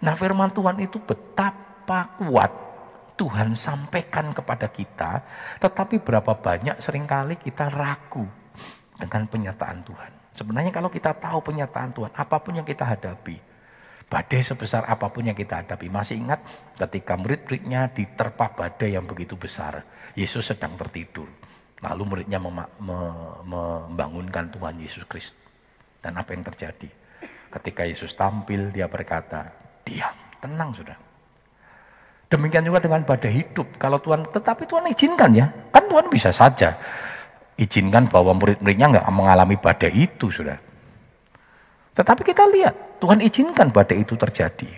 Nah 0.00 0.16
firman 0.16 0.48
Tuhan 0.56 0.80
itu 0.80 0.96
betapa 0.96 2.16
kuat 2.16 2.48
Tuhan 3.20 3.52
sampaikan 3.52 4.32
kepada 4.32 4.72
kita, 4.72 5.20
tetapi 5.60 6.00
berapa 6.00 6.40
banyak 6.40 6.80
sering 6.80 7.04
kali 7.04 7.36
kita 7.36 7.68
ragu 7.68 8.24
dengan 8.96 9.28
penyataan 9.28 9.84
Tuhan. 9.84 10.12
Sebenarnya 10.32 10.72
kalau 10.72 10.88
kita 10.88 11.12
tahu 11.12 11.44
penyataan 11.52 11.92
Tuhan, 11.92 12.16
apa 12.16 12.40
pun 12.40 12.56
yang 12.56 12.64
kita 12.64 12.88
hadapi, 12.88 13.36
badai 14.08 14.40
sebesar 14.40 14.88
apa 14.88 15.12
pun 15.12 15.28
yang 15.28 15.36
kita 15.36 15.60
hadapi. 15.60 15.92
Masih 15.92 16.16
ingat 16.16 16.40
ketika 16.80 17.20
murid-muridnya 17.20 17.92
diterpa 17.92 18.56
badai 18.56 18.96
yang 18.96 19.04
begitu 19.04 19.36
besar, 19.36 19.84
Yesus 20.16 20.48
sedang 20.48 20.80
tertidur. 20.80 21.28
Lalu 21.84 22.02
muridnya 22.08 22.40
mem 22.40 22.56
membangunkan 23.44 24.48
Tuhan 24.48 24.80
Yesus 24.80 25.04
Kristus. 25.04 25.36
Dan 26.00 26.16
apa 26.16 26.32
yang 26.32 26.40
terjadi? 26.40 26.88
Ketika 27.52 27.84
Yesus 27.84 28.16
tampil, 28.16 28.72
dia 28.72 28.88
berkata, 28.88 29.52
diam, 29.84 30.16
tenang 30.40 30.72
sudah. 30.72 31.09
Demikian 32.30 32.62
juga 32.62 32.78
dengan 32.78 33.02
badai 33.02 33.42
hidup. 33.42 33.66
Kalau 33.76 33.98
Tuhan, 33.98 34.22
tetapi 34.30 34.62
Tuhan 34.64 34.86
izinkan 34.94 35.30
ya. 35.34 35.50
Kan 35.74 35.90
Tuhan 35.90 36.06
bisa 36.06 36.30
saja 36.30 36.78
izinkan 37.58 38.06
bahwa 38.06 38.32
murid-muridnya 38.38 38.86
nggak 38.86 39.06
mengalami 39.10 39.58
badai 39.58 39.90
itu 39.92 40.30
sudah. 40.30 40.56
Tetapi 41.98 42.22
kita 42.22 42.46
lihat, 42.48 43.02
Tuhan 43.02 43.18
izinkan 43.18 43.74
badai 43.74 44.06
itu 44.06 44.14
terjadi. 44.14 44.70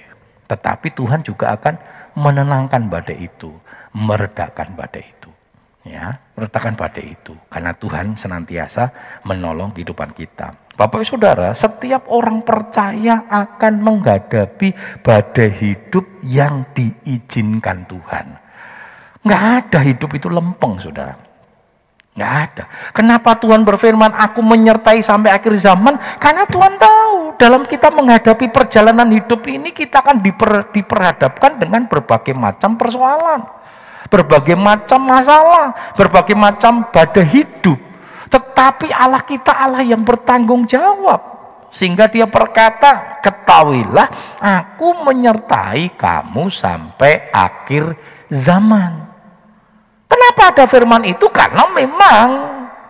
Tetapi 0.48 0.96
Tuhan 0.96 1.20
juga 1.20 1.52
akan 1.52 1.76
menenangkan 2.16 2.88
badai 2.88 3.28
itu, 3.28 3.52
meredakan 3.92 4.72
badai 4.72 5.04
itu 5.04 5.32
ya 5.82 6.14
meletakkan 6.38 6.78
badai 6.78 7.18
itu 7.18 7.34
karena 7.50 7.74
Tuhan 7.74 8.14
senantiasa 8.14 8.94
menolong 9.26 9.74
kehidupan 9.74 10.14
kita 10.14 10.54
Bapak 10.72 11.04
Saudara 11.04 11.52
setiap 11.52 12.08
orang 12.08 12.40
percaya 12.40 13.28
akan 13.28 13.72
menghadapi 13.84 14.72
badai 15.04 15.52
hidup 15.52 16.04
yang 16.24 16.64
diizinkan 16.72 17.84
Tuhan. 17.84 18.26
Nggak 19.22 19.42
ada 19.42 19.78
hidup 19.84 20.10
itu 20.16 20.32
lempeng 20.32 20.80
Saudara. 20.80 21.14
Nggak 22.12 22.32
ada. 22.32 22.64
Kenapa 22.92 23.36
Tuhan 23.40 23.64
berfirman 23.64 24.12
aku 24.16 24.40
menyertai 24.40 25.00
sampai 25.00 25.32
akhir 25.32 25.56
zaman 25.60 25.96
karena 26.20 26.44
Tuhan 26.48 26.76
tahu 26.76 27.36
dalam 27.40 27.64
kita 27.68 27.88
menghadapi 27.88 28.52
perjalanan 28.52 29.08
hidup 29.12 29.44
ini 29.48 29.72
kita 29.72 30.04
akan 30.04 30.20
diper, 30.20 30.72
diperhadapkan 30.72 31.56
dengan 31.60 31.88
berbagai 31.88 32.36
macam 32.36 32.76
persoalan 32.76 33.62
berbagai 34.12 34.60
macam 34.60 35.00
masalah, 35.00 35.72
berbagai 35.96 36.36
macam 36.36 36.84
badai 36.92 37.24
hidup. 37.24 37.80
Tetapi 38.32 38.88
Allah 38.88 39.20
kita 39.28 39.52
Allah 39.52 39.84
yang 39.84 40.00
bertanggung 40.00 40.64
jawab. 40.64 41.20
Sehingga 41.72 42.08
dia 42.08 42.28
berkata, 42.28 43.20
ketahuilah 43.24 44.08
aku 44.40 45.04
menyertai 45.08 45.96
kamu 45.96 46.52
sampai 46.52 47.32
akhir 47.32 47.96
zaman. 48.28 49.08
Kenapa 50.08 50.52
ada 50.52 50.64
firman 50.68 51.08
itu? 51.08 51.28
Karena 51.32 51.64
memang 51.72 52.28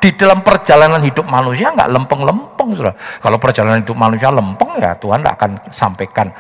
di 0.03 0.11
dalam 0.19 0.43
perjalanan 0.43 0.99
hidup 0.99 1.23
manusia 1.31 1.71
nggak 1.71 1.91
lempeng-lempeng. 1.95 2.75
Kalau 3.23 3.39
perjalanan 3.39 3.87
hidup 3.87 3.95
manusia 3.95 4.35
lempeng 4.35 4.83
ya 4.83 4.99
Tuhan 4.99 5.23
tidak 5.23 5.35
akan 5.39 5.51
sampaikan 5.71 6.35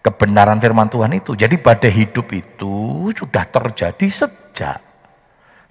kebenaran 0.00 0.56
firman 0.56 0.88
Tuhan 0.88 1.12
itu. 1.12 1.36
Jadi 1.36 1.60
badai 1.60 1.92
hidup 1.92 2.32
itu 2.32 3.12
sudah 3.12 3.44
terjadi 3.44 4.06
sejak 4.08 4.80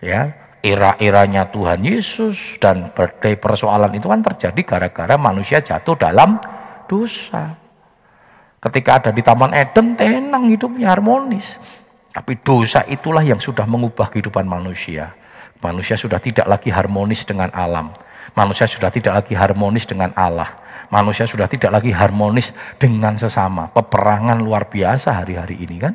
ya 0.06 0.29
era-eranya 0.60 1.48
Tuhan 1.50 1.84
Yesus 1.84 2.60
dan 2.60 2.92
badai 2.92 3.39
persoalan 3.39 3.96
itu 3.96 4.08
kan 4.12 4.20
terjadi 4.24 4.62
gara-gara 4.63 5.16
manusia 5.16 5.63
jatuh 5.63 5.96
dalam 5.96 6.39
dosa. 6.88 7.56
Ketika 8.60 9.00
ada 9.00 9.12
di 9.16 9.24
Taman 9.24 9.56
Eden 9.56 9.96
tenang 9.96 10.51
hidupnya 10.51 10.92
harmonis. 10.92 11.48
Tapi 12.10 12.42
dosa 12.42 12.84
itulah 12.89 13.24
yang 13.24 13.39
sudah 13.39 13.63
mengubah 13.63 14.12
kehidupan 14.12 14.44
manusia. 14.44 15.16
Manusia 15.63 15.96
sudah 15.96 16.18
tidak 16.20 16.50
lagi 16.50 16.74
harmonis 16.74 17.24
dengan 17.24 17.54
alam. 17.56 17.94
Manusia 18.36 18.66
sudah 18.68 18.92
tidak 18.92 19.24
lagi 19.24 19.34
harmonis 19.38 19.86
dengan 19.88 20.12
Allah 20.18 20.60
manusia 20.89 21.30
sudah 21.30 21.46
tidak 21.46 21.70
lagi 21.70 21.94
harmonis 21.94 22.51
dengan 22.82 23.16
sesama. 23.16 23.70
Peperangan 23.72 24.42
luar 24.42 24.68
biasa 24.68 25.13
hari-hari 25.13 25.62
ini 25.62 25.78
kan. 25.80 25.94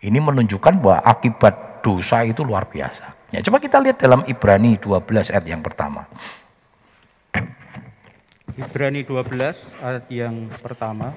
Ini 0.00 0.16
menunjukkan 0.16 0.80
bahwa 0.80 1.04
akibat 1.04 1.54
dosa 1.80 2.24
itu 2.24 2.44
luar 2.44 2.68
biasa. 2.68 3.32
Ya, 3.34 3.40
coba 3.46 3.62
kita 3.62 3.78
lihat 3.78 4.02
dalam 4.02 4.26
Ibrani 4.26 4.76
12 4.78 5.30
ayat 5.30 5.46
yang 5.46 5.62
pertama. 5.62 6.06
Ibrani 8.58 9.06
12 9.06 9.78
ayat 9.80 10.04
yang 10.10 10.50
pertama. 10.60 11.14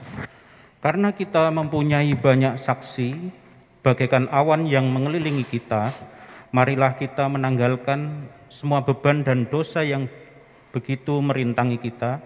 Karena 0.83 1.15
kita 1.15 1.47
mempunyai 1.49 2.11
banyak 2.13 2.59
saksi 2.59 3.15
bagaikan 3.83 4.27
awan 4.31 4.67
yang 4.67 4.87
mengelilingi 4.91 5.47
kita, 5.47 5.95
marilah 6.51 6.95
kita 6.95 7.27
menanggalkan 7.27 8.29
semua 8.51 8.83
beban 8.83 9.25
dan 9.25 9.49
dosa 9.49 9.81
yang 9.81 10.05
begitu 10.73 11.21
merintangi 11.21 11.77
kita 11.77 12.21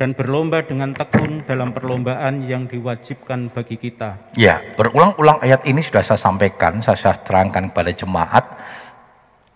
dan 0.00 0.16
berlomba 0.16 0.64
dengan 0.64 0.96
tekun 0.96 1.44
dalam 1.44 1.76
perlombaan 1.76 2.48
yang 2.48 2.64
diwajibkan 2.64 3.52
bagi 3.52 3.76
kita. 3.76 4.32
Ya, 4.32 4.64
berulang-ulang 4.72 5.44
ayat 5.44 5.68
ini 5.68 5.84
sudah 5.84 6.00
saya 6.00 6.16
sampaikan, 6.16 6.80
saya, 6.80 7.12
terangkan 7.20 7.68
kepada 7.68 7.92
jemaat. 7.92 8.48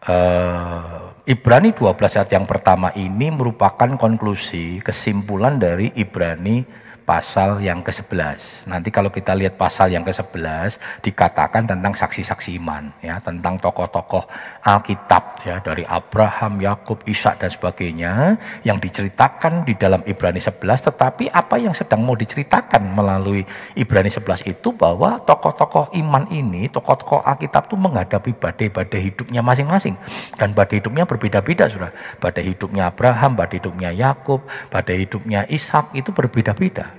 Uh, 0.05 1.17
Ibrani 1.25 1.73
12 1.73 1.97
ayat 2.21 2.29
yang 2.37 2.45
pertama 2.45 2.93
ini 2.93 3.33
merupakan 3.33 3.89
konklusi, 3.97 4.85
kesimpulan 4.85 5.57
dari 5.57 5.89
Ibrani 5.97 6.61
pasal 7.05 7.61
yang 7.61 7.85
ke-11. 7.85 8.65
Nanti 8.65 8.89
kalau 8.89 9.13
kita 9.13 9.37
lihat 9.37 9.61
pasal 9.61 9.93
yang 9.93 10.03
ke-11 10.03 10.81
dikatakan 11.05 11.69
tentang 11.69 11.93
saksi-saksi 11.93 12.57
iman 12.59 12.89
ya, 13.05 13.21
tentang 13.21 13.61
tokoh-tokoh 13.61 14.25
Alkitab 14.65 15.45
ya 15.45 15.61
dari 15.61 15.85
Abraham, 15.85 16.59
Yakub, 16.59 17.05
Ishak 17.05 17.45
dan 17.45 17.53
sebagainya 17.53 18.41
yang 18.65 18.81
diceritakan 18.81 19.69
di 19.69 19.77
dalam 19.77 20.01
Ibrani 20.09 20.41
11 20.41 20.89
tetapi 20.89 21.29
apa 21.29 21.61
yang 21.61 21.77
sedang 21.77 22.03
mau 22.09 22.17
diceritakan 22.17 22.97
melalui 22.97 23.45
Ibrani 23.77 24.09
11 24.09 24.49
itu 24.49 24.73
bahwa 24.73 25.21
tokoh-tokoh 25.29 25.93
iman 26.01 26.25
ini, 26.33 26.73
tokoh-tokoh 26.73 27.21
Alkitab 27.21 27.69
itu 27.69 27.77
menghadapi 27.77 28.33
badai-badai 28.41 29.01
hidupnya 29.13 29.45
masing-masing 29.45 29.95
dan 30.41 30.57
badai 30.57 30.81
hidupnya 30.81 31.05
berbeda-beda 31.05 31.69
Sudah. 31.69 31.93
Badai 32.19 32.57
hidupnya 32.57 32.89
Abraham, 32.89 33.37
badai 33.37 33.61
hidupnya 33.61 33.91
Yakub, 33.93 34.41
badai 34.73 35.05
hidupnya 35.05 35.45
Ishak 35.51 35.93
itu 35.93 36.11
berbeda-beda. 36.15 36.94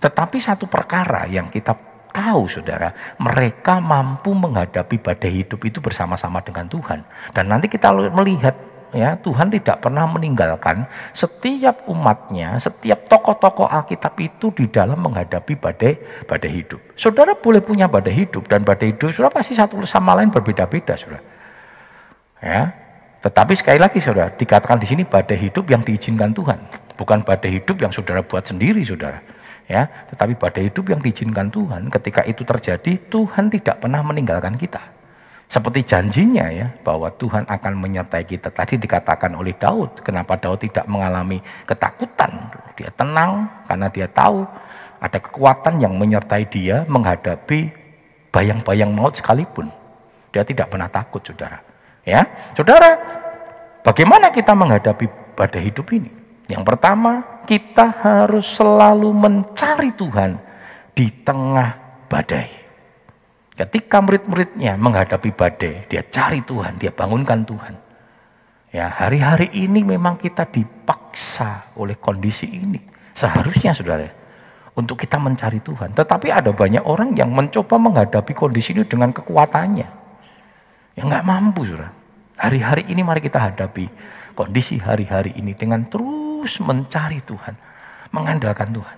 Tetapi 0.00 0.40
satu 0.40 0.64
perkara 0.64 1.28
yang 1.28 1.52
kita 1.52 1.76
tahu 2.10 2.50
saudara, 2.50 3.16
mereka 3.22 3.78
mampu 3.78 4.34
menghadapi 4.34 4.98
badai 4.98 5.44
hidup 5.44 5.60
itu 5.62 5.78
bersama-sama 5.78 6.42
dengan 6.42 6.66
Tuhan. 6.66 7.04
Dan 7.36 7.52
nanti 7.52 7.70
kita 7.70 7.92
melihat 7.92 8.56
ya 8.90 9.14
Tuhan 9.20 9.54
tidak 9.54 9.86
pernah 9.86 10.08
meninggalkan 10.10 10.88
setiap 11.14 11.86
umatnya, 11.86 12.58
setiap 12.58 13.06
tokoh-tokoh 13.06 13.70
Alkitab 13.70 14.18
itu 14.18 14.50
di 14.50 14.66
dalam 14.66 14.98
menghadapi 14.98 15.54
badai 15.54 15.92
badai 16.26 16.50
hidup. 16.50 16.80
Saudara 16.98 17.38
boleh 17.38 17.62
punya 17.62 17.86
badai 17.86 18.26
hidup 18.26 18.50
dan 18.50 18.66
badai 18.66 18.96
hidup 18.96 19.14
saudara 19.14 19.30
pasti 19.30 19.54
satu 19.54 19.78
sama 19.86 20.18
lain 20.18 20.34
berbeda-beda 20.34 20.98
saudara. 20.98 21.22
Ya, 22.40 22.72
tetapi 23.20 23.52
sekali 23.52 23.76
lagi 23.76 24.00
saudara 24.00 24.32
dikatakan 24.32 24.80
di 24.80 24.88
sini 24.88 25.02
badai 25.04 25.36
hidup 25.36 25.68
yang 25.68 25.84
diizinkan 25.84 26.32
Tuhan, 26.32 26.58
bukan 26.96 27.20
badai 27.22 27.60
hidup 27.60 27.78
yang 27.78 27.92
saudara 27.92 28.24
buat 28.24 28.48
sendiri 28.48 28.80
saudara 28.82 29.20
ya 29.70 29.86
tetapi 30.10 30.34
pada 30.34 30.58
hidup 30.58 30.90
yang 30.90 30.98
diizinkan 30.98 31.46
Tuhan 31.54 31.86
ketika 31.94 32.26
itu 32.26 32.42
terjadi 32.42 32.98
Tuhan 33.06 33.54
tidak 33.54 33.78
pernah 33.78 34.02
meninggalkan 34.02 34.58
kita 34.58 34.82
seperti 35.46 35.86
janjinya 35.86 36.50
ya 36.50 36.66
bahwa 36.82 37.10
Tuhan 37.14 37.46
akan 37.46 37.72
menyertai 37.78 38.26
kita 38.26 38.50
tadi 38.50 38.74
dikatakan 38.82 39.38
oleh 39.38 39.54
Daud 39.54 40.02
kenapa 40.02 40.34
Daud 40.34 40.66
tidak 40.66 40.90
mengalami 40.90 41.38
ketakutan 41.70 42.50
dia 42.74 42.90
tenang 42.98 43.46
karena 43.70 43.86
dia 43.86 44.10
tahu 44.10 44.42
Ada 45.00 45.16
kekuatan 45.16 45.80
yang 45.80 45.96
menyertai 45.96 46.44
dia 46.52 46.84
menghadapi 46.84 47.72
bayang-bayang 48.28 48.92
maut 48.92 49.16
sekalipun. 49.16 49.72
Dia 50.30 50.44
tidak 50.44 50.68
pernah 50.68 50.92
takut, 50.92 51.24
saudara. 51.24 51.64
Ya, 52.04 52.28
saudara, 52.52 53.00
bagaimana 53.80 54.28
kita 54.28 54.52
menghadapi 54.52 55.08
badai 55.34 55.72
hidup 55.72 55.88
ini? 55.96 56.12
Yang 56.50 56.66
pertama, 56.66 57.42
kita 57.46 57.94
harus 58.02 58.58
selalu 58.58 59.14
mencari 59.14 59.94
Tuhan 59.94 60.34
di 60.90 61.06
tengah 61.22 61.78
badai. 62.10 62.50
Ketika 63.54 64.02
murid-muridnya 64.02 64.74
menghadapi 64.74 65.30
badai, 65.30 65.86
dia 65.86 66.02
cari 66.10 66.42
Tuhan, 66.42 66.74
dia 66.82 66.90
bangunkan 66.90 67.46
Tuhan. 67.46 67.74
Ya, 68.74 68.90
hari-hari 68.90 69.50
ini 69.54 69.86
memang 69.86 70.18
kita 70.18 70.42
dipaksa 70.50 71.70
oleh 71.78 71.94
kondisi 71.94 72.50
ini. 72.50 72.82
Seharusnya 73.14 73.70
saudara, 73.70 74.10
untuk 74.74 74.98
kita 74.98 75.22
mencari 75.22 75.62
Tuhan. 75.62 75.94
Tetapi 75.94 76.34
ada 76.34 76.50
banyak 76.50 76.82
orang 76.82 77.14
yang 77.14 77.30
mencoba 77.30 77.78
menghadapi 77.78 78.34
kondisi 78.34 78.74
ini 78.74 78.82
dengan 78.82 79.14
kekuatannya. 79.14 80.02
yang 80.98 81.06
nggak 81.06 81.26
mampu, 81.26 81.62
saudara. 81.70 81.94
Hari-hari 82.40 82.90
ini 82.90 83.06
mari 83.06 83.22
kita 83.22 83.38
hadapi 83.38 83.86
kondisi 84.32 84.80
hari-hari 84.80 85.36
ini 85.36 85.52
dengan 85.52 85.84
terus 85.86 86.19
mencari 86.44 87.20
Tuhan, 87.24 87.54
mengandalkan 88.14 88.70
Tuhan. 88.70 88.96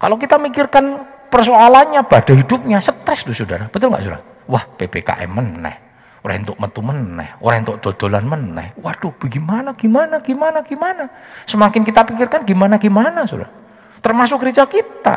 Kalau 0.00 0.16
kita 0.20 0.36
mikirkan 0.36 1.06
persoalannya, 1.30 2.04
badai 2.04 2.44
hidupnya, 2.44 2.82
stres 2.82 3.24
tuh 3.24 3.32
saudara. 3.32 3.70
Betul 3.70 3.94
nggak 3.94 4.02
saudara? 4.04 4.22
Wah 4.50 4.64
PPKM 4.76 5.30
meneh. 5.30 5.76
Orang 6.24 6.40
untuk 6.48 6.56
metu 6.56 6.80
meneh, 6.80 7.36
orang 7.44 7.68
untuk 7.68 7.84
dodolan 7.84 8.24
meneh. 8.24 8.72
Waduh, 8.80 9.12
bagaimana, 9.20 9.76
gimana, 9.76 10.24
gimana, 10.24 10.64
gimana. 10.64 11.04
Semakin 11.44 11.84
kita 11.84 12.00
pikirkan 12.08 12.48
gimana, 12.48 12.80
gimana, 12.80 13.28
saudara 13.28 13.64
termasuk 14.04 14.44
gereja 14.44 14.68
kita. 14.68 15.16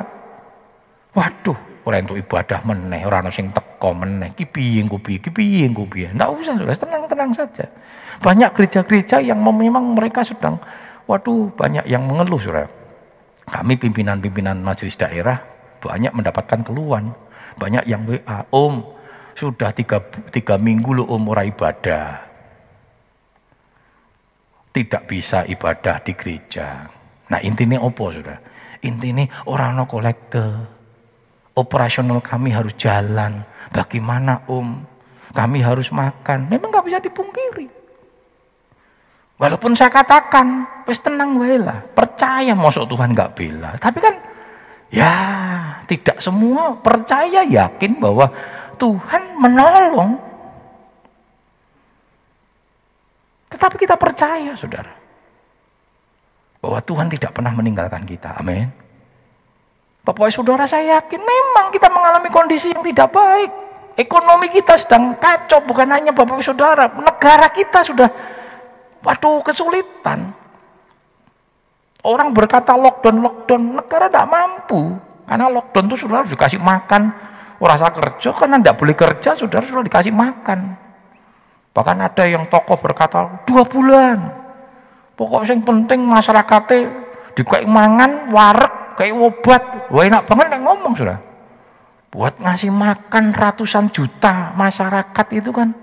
Waduh, 1.11 1.83
orang 1.83 2.07
untuk 2.07 2.23
ibadah 2.23 2.63
meneh, 2.63 3.03
orang 3.03 3.27
sing 3.27 3.51
teko 3.51 3.91
meneh, 3.91 4.31
ki 4.31 4.47
piye 4.47 4.79
ku 4.87 4.95
piye, 5.03 5.19
ki 5.19 5.29
piye 5.35 5.67
ku 5.75 5.83
piye. 5.83 6.15
Enggak 6.15 6.31
usah, 6.31 6.55
Saudara, 6.55 6.79
tenang-tenang 6.79 7.31
saja. 7.35 7.67
Banyak 8.23 8.55
gereja-gereja 8.55 9.19
yang 9.19 9.43
memang 9.43 9.91
mereka 9.91 10.23
sedang 10.23 10.55
waduh, 11.07 11.49
banyak 11.55 11.87
yang 11.87 12.05
mengeluh, 12.05 12.39
Saudara. 12.39 12.69
Kami 13.47 13.79
pimpinan-pimpinan 13.79 14.59
majelis 14.59 14.99
daerah 14.99 15.39
banyak 15.79 16.11
mendapatkan 16.11 16.67
keluhan. 16.67 17.15
Banyak 17.57 17.89
yang 17.89 18.05
WA, 18.05 18.45
Om, 18.53 18.85
sudah 19.33 19.73
tiga, 19.73 20.03
tiga 20.29 20.59
minggu 20.59 20.93
lo 20.93 21.03
Om 21.09 21.23
ora 21.31 21.41
ibadah. 21.47 22.27
Tidak 24.75 25.09
bisa 25.09 25.41
ibadah 25.49 25.97
di 26.05 26.13
gereja. 26.13 26.85
Nah 27.33 27.39
intinya 27.41 27.81
opo 27.81 28.13
sudah? 28.13 28.37
Intinya 28.85 29.25
orang 29.49 29.73
no 29.73 29.89
kolekte. 29.89 30.45
Operasional 31.57 32.21
kami 32.21 32.53
harus 32.53 32.77
jalan. 32.77 33.41
Bagaimana 33.73 34.45
om? 34.45 34.85
Kami 35.33 35.65
harus 35.65 35.89
makan. 35.89 36.45
Memang 36.45 36.69
nggak 36.69 36.85
bisa 36.85 36.99
dipungkiri. 37.01 37.76
Walaupun 39.37 39.77
saya 39.77 39.93
katakan, 39.93 40.65
wis 40.89 40.97
tenang 40.97 41.37
wae 41.37 41.61
lah. 41.61 41.85
Percaya 41.93 42.57
masuk 42.57 42.89
Tuhan 42.89 43.13
nggak 43.13 43.33
bela. 43.37 43.77
Tapi 43.77 43.99
kan 44.01 44.15
ya 44.89 45.13
tidak 45.85 46.17
semua 46.21 46.73
percaya 46.81 47.45
yakin 47.45 48.01
bahwa 48.01 48.33
Tuhan 48.81 49.37
menolong. 49.37 50.17
Tetapi 53.53 53.75
kita 53.77 53.93
percaya, 53.93 54.57
saudara 54.57 55.07
bahwa 56.61 56.83
Tuhan 56.83 57.07
tidak 57.07 57.31
pernah 57.31 57.53
meninggalkan 57.53 58.03
kita. 58.03 58.35
Amin. 58.41 58.67
Bapak 60.03 60.31
saudara 60.31 60.67
saya 60.67 60.99
yakin 60.99 61.19
memang 61.19 61.71
kita 61.71 61.91
mengalami 61.91 62.31
kondisi 62.31 62.71
yang 62.71 62.83
tidak 62.83 63.11
baik. 63.11 63.51
Ekonomi 63.97 64.51
kita 64.53 64.77
sedang 64.77 65.17
kacau, 65.17 65.63
bukan 65.65 65.89
hanya 65.89 66.13
Bapak 66.13 66.43
saudara. 66.45 66.85
Negara 66.91 67.49
kita 67.49 67.81
sudah, 67.81 68.07
waduh 69.01 69.41
kesulitan. 69.45 70.33
Orang 72.07 72.31
berkata 72.31 72.77
lockdown, 72.77 73.19
lockdown, 73.19 73.61
negara 73.83 74.07
tidak 74.07 74.29
mampu. 74.31 74.95
Karena 75.27 75.51
lockdown 75.51 75.85
itu 75.91 76.07
sudah 76.07 76.23
harus 76.23 76.31
dikasih 76.31 76.61
makan. 76.61 77.11
Rasa 77.57 77.89
kerja, 77.89 78.29
karena 78.37 78.61
tidak 78.61 78.77
boleh 78.77 78.95
kerja, 78.95 79.33
saudara 79.33 79.65
sudah 79.65 79.83
dikasih 79.83 80.13
makan. 80.13 80.77
Bahkan 81.73 81.97
ada 81.99 82.23
yang 82.29 82.45
tokoh 82.47 82.77
berkata, 82.77 83.43
dua 83.49 83.65
bulan. 83.65 84.17
Pokok 85.17 85.49
yang 85.49 85.65
penting 85.65 86.05
masyarakatnya 86.05 86.79
dikaik 87.33 87.65
mangan, 87.65 88.29
warek, 88.29 88.97
kayak 89.01 89.17
obat. 89.17 89.89
Wah 89.89 90.05
enak 90.05 90.29
banget 90.29 90.45
nek 90.53 90.61
ngomong 90.61 90.93
sudah. 90.93 91.17
Buat 92.13 92.37
ngasih 92.39 92.69
makan 92.69 93.33
ratusan 93.33 93.89
juta 93.89 94.53
masyarakat 94.53 95.27
itu 95.33 95.49
kan 95.49 95.73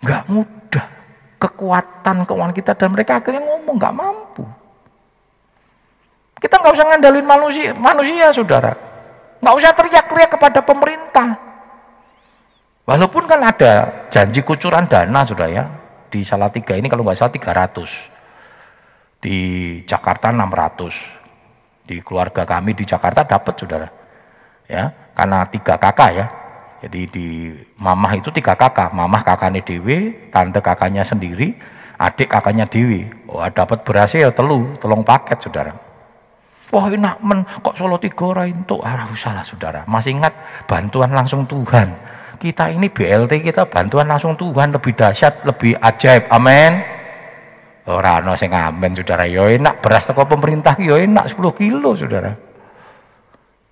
nggak 0.00 0.24
mudah. 0.30 0.61
Kekuatan 1.42 2.22
keuangan 2.22 2.54
kita 2.54 2.78
dan 2.78 2.94
mereka 2.94 3.18
akhirnya 3.18 3.42
ngomong 3.42 3.74
nggak 3.74 3.96
mampu. 3.98 4.46
Kita 6.38 6.54
nggak 6.62 6.74
usah 6.74 6.86
ngandalin 6.86 7.26
manusia, 7.26 7.74
manusia 7.74 8.30
saudara. 8.30 8.78
Nggak 9.42 9.54
usah 9.58 9.70
teriak-teriak 9.74 10.30
kepada 10.38 10.60
pemerintah. 10.62 11.28
Walaupun 12.86 13.26
kan 13.26 13.42
ada 13.42 14.06
janji 14.10 14.46
kucuran 14.46 14.86
dana 14.86 15.26
sudah 15.26 15.50
ya 15.50 15.64
di 16.10 16.22
Salatiga 16.22 16.78
ini 16.78 16.86
kalau 16.86 17.02
nggak 17.02 17.18
salah 17.18 17.34
300 17.34 19.22
di 19.22 19.38
Jakarta 19.86 20.34
600 20.34 21.86
di 21.86 22.02
keluarga 22.02 22.42
kami 22.42 22.74
di 22.74 22.82
Jakarta 22.82 23.22
dapat 23.22 23.54
saudara 23.54 23.88
ya 24.66 25.14
karena 25.14 25.46
tiga 25.46 25.78
kakak 25.78 26.10
ya 26.10 26.26
jadi 26.82 27.00
di 27.06 27.54
mamah 27.78 28.18
itu 28.18 28.34
tiga 28.34 28.58
kakak 28.58 28.90
mamah 28.90 29.22
kakaknya 29.22 29.62
dewi 29.62 30.28
tante 30.34 30.58
kakaknya 30.58 31.06
sendiri 31.06 31.54
adik 31.96 32.26
kakaknya 32.26 32.66
dewi 32.66 33.06
oh 33.30 33.46
dapat 33.46 33.86
beras 33.86 34.10
ya 34.12 34.34
telu 34.34 34.74
tolong 34.82 35.06
paket 35.06 35.38
saudara 35.38 35.92
Wah 36.72 36.88
enak 36.88 37.20
men, 37.20 37.44
kok 37.44 37.76
solo 37.76 38.00
tiga 38.00 38.32
orang 38.32 38.64
itu 38.64 38.80
arah 38.80 39.12
salah 39.12 39.44
saudara. 39.44 39.84
Masih 39.84 40.16
ingat 40.16 40.32
bantuan 40.64 41.12
langsung 41.12 41.44
Tuhan. 41.44 41.92
Kita 42.40 42.72
ini 42.72 42.88
BLT 42.88 43.44
kita 43.44 43.68
bantuan 43.68 44.08
langsung 44.08 44.32
Tuhan 44.40 44.72
lebih 44.72 44.96
dahsyat, 44.96 45.44
lebih 45.44 45.76
ajaib. 45.76 46.32
Amin. 46.32 46.80
Ora 47.92 48.24
ana 48.24 48.38
sing 48.40 48.56
ngamen 48.56 48.96
Saudara. 48.96 49.28
Ya 49.28 49.44
enak 49.52 49.84
beras 49.84 50.08
teko 50.08 50.24
pemerintah 50.24 50.72
ya 50.80 50.96
enak 50.96 51.28
10 51.28 51.60
kilo 51.60 51.92
Saudara. 51.92 52.32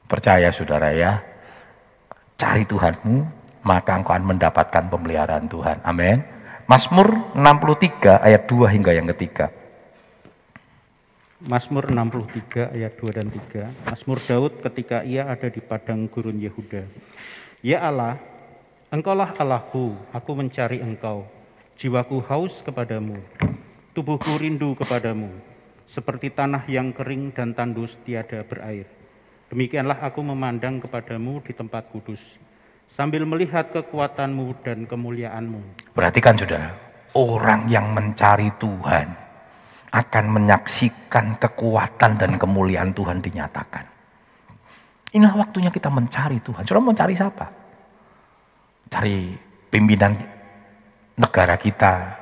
Percaya 0.05 0.53
Saudara 0.53 0.93
ya. 0.93 1.30
Cari 2.41 2.65
Tuhanmu, 2.65 3.21
maka 3.69 4.01
engkau 4.01 4.17
akan 4.17 4.25
mendapatkan 4.33 4.89
pemeliharaan 4.89 5.45
Tuhan. 5.45 5.77
Amin. 5.85 6.25
Mazmur 6.65 7.37
63 7.37 8.17
ayat 8.17 8.49
2 8.49 8.65
hingga 8.73 8.97
yang 8.97 9.05
ketiga. 9.13 9.53
Mazmur 11.45 11.93
63 11.93 12.73
ayat 12.73 12.97
2 12.97 13.13
dan 13.13 13.29
3. 13.29 13.93
Mazmur 13.93 14.19
Daud 14.25 14.65
ketika 14.65 15.05
ia 15.05 15.29
ada 15.29 15.53
di 15.53 15.61
padang 15.61 16.09
gurun 16.09 16.41
Yehuda. 16.41 16.89
Ya 17.61 17.85
Allah, 17.85 18.17
Engkaulah 18.89 19.37
Allahku, 19.37 20.01
aku 20.09 20.33
mencari 20.33 20.81
Engkau. 20.81 21.29
Jiwaku 21.77 22.25
haus 22.25 22.65
kepadamu. 22.65 23.21
Tubuhku 23.93 24.41
rindu 24.41 24.73
kepadamu, 24.81 25.29
seperti 25.85 26.33
tanah 26.33 26.65
yang 26.69 26.93
kering 26.93 27.37
dan 27.37 27.53
tandus 27.53 28.01
tiada 28.01 28.41
berair. 28.49 29.00
Demikianlah 29.51 29.99
aku 29.99 30.23
memandang 30.23 30.79
kepadamu 30.79 31.43
di 31.43 31.51
tempat 31.51 31.91
kudus, 31.91 32.39
sambil 32.87 33.27
melihat 33.27 33.75
kekuatanmu 33.75 34.63
dan 34.63 34.87
kemuliaanmu. 34.87 35.91
Perhatikan 35.91 36.39
saudara, 36.39 36.71
orang 37.19 37.67
yang 37.67 37.91
mencari 37.91 38.55
Tuhan 38.63 39.11
akan 39.91 40.25
menyaksikan 40.31 41.35
kekuatan 41.43 42.15
dan 42.15 42.39
kemuliaan 42.39 42.95
Tuhan 42.95 43.19
dinyatakan. 43.19 43.91
Inilah 45.11 45.35
waktunya 45.35 45.75
kita 45.75 45.91
mencari 45.91 46.39
Tuhan. 46.39 46.63
Saudara 46.63 46.87
mau 46.87 46.95
cari 46.95 47.15
siapa? 47.19 47.47
Cari 48.87 49.35
pimpinan 49.67 50.15
negara 51.19 51.59
kita, 51.59 52.21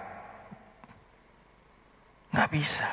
Nggak 2.28 2.50
bisa. 2.52 2.88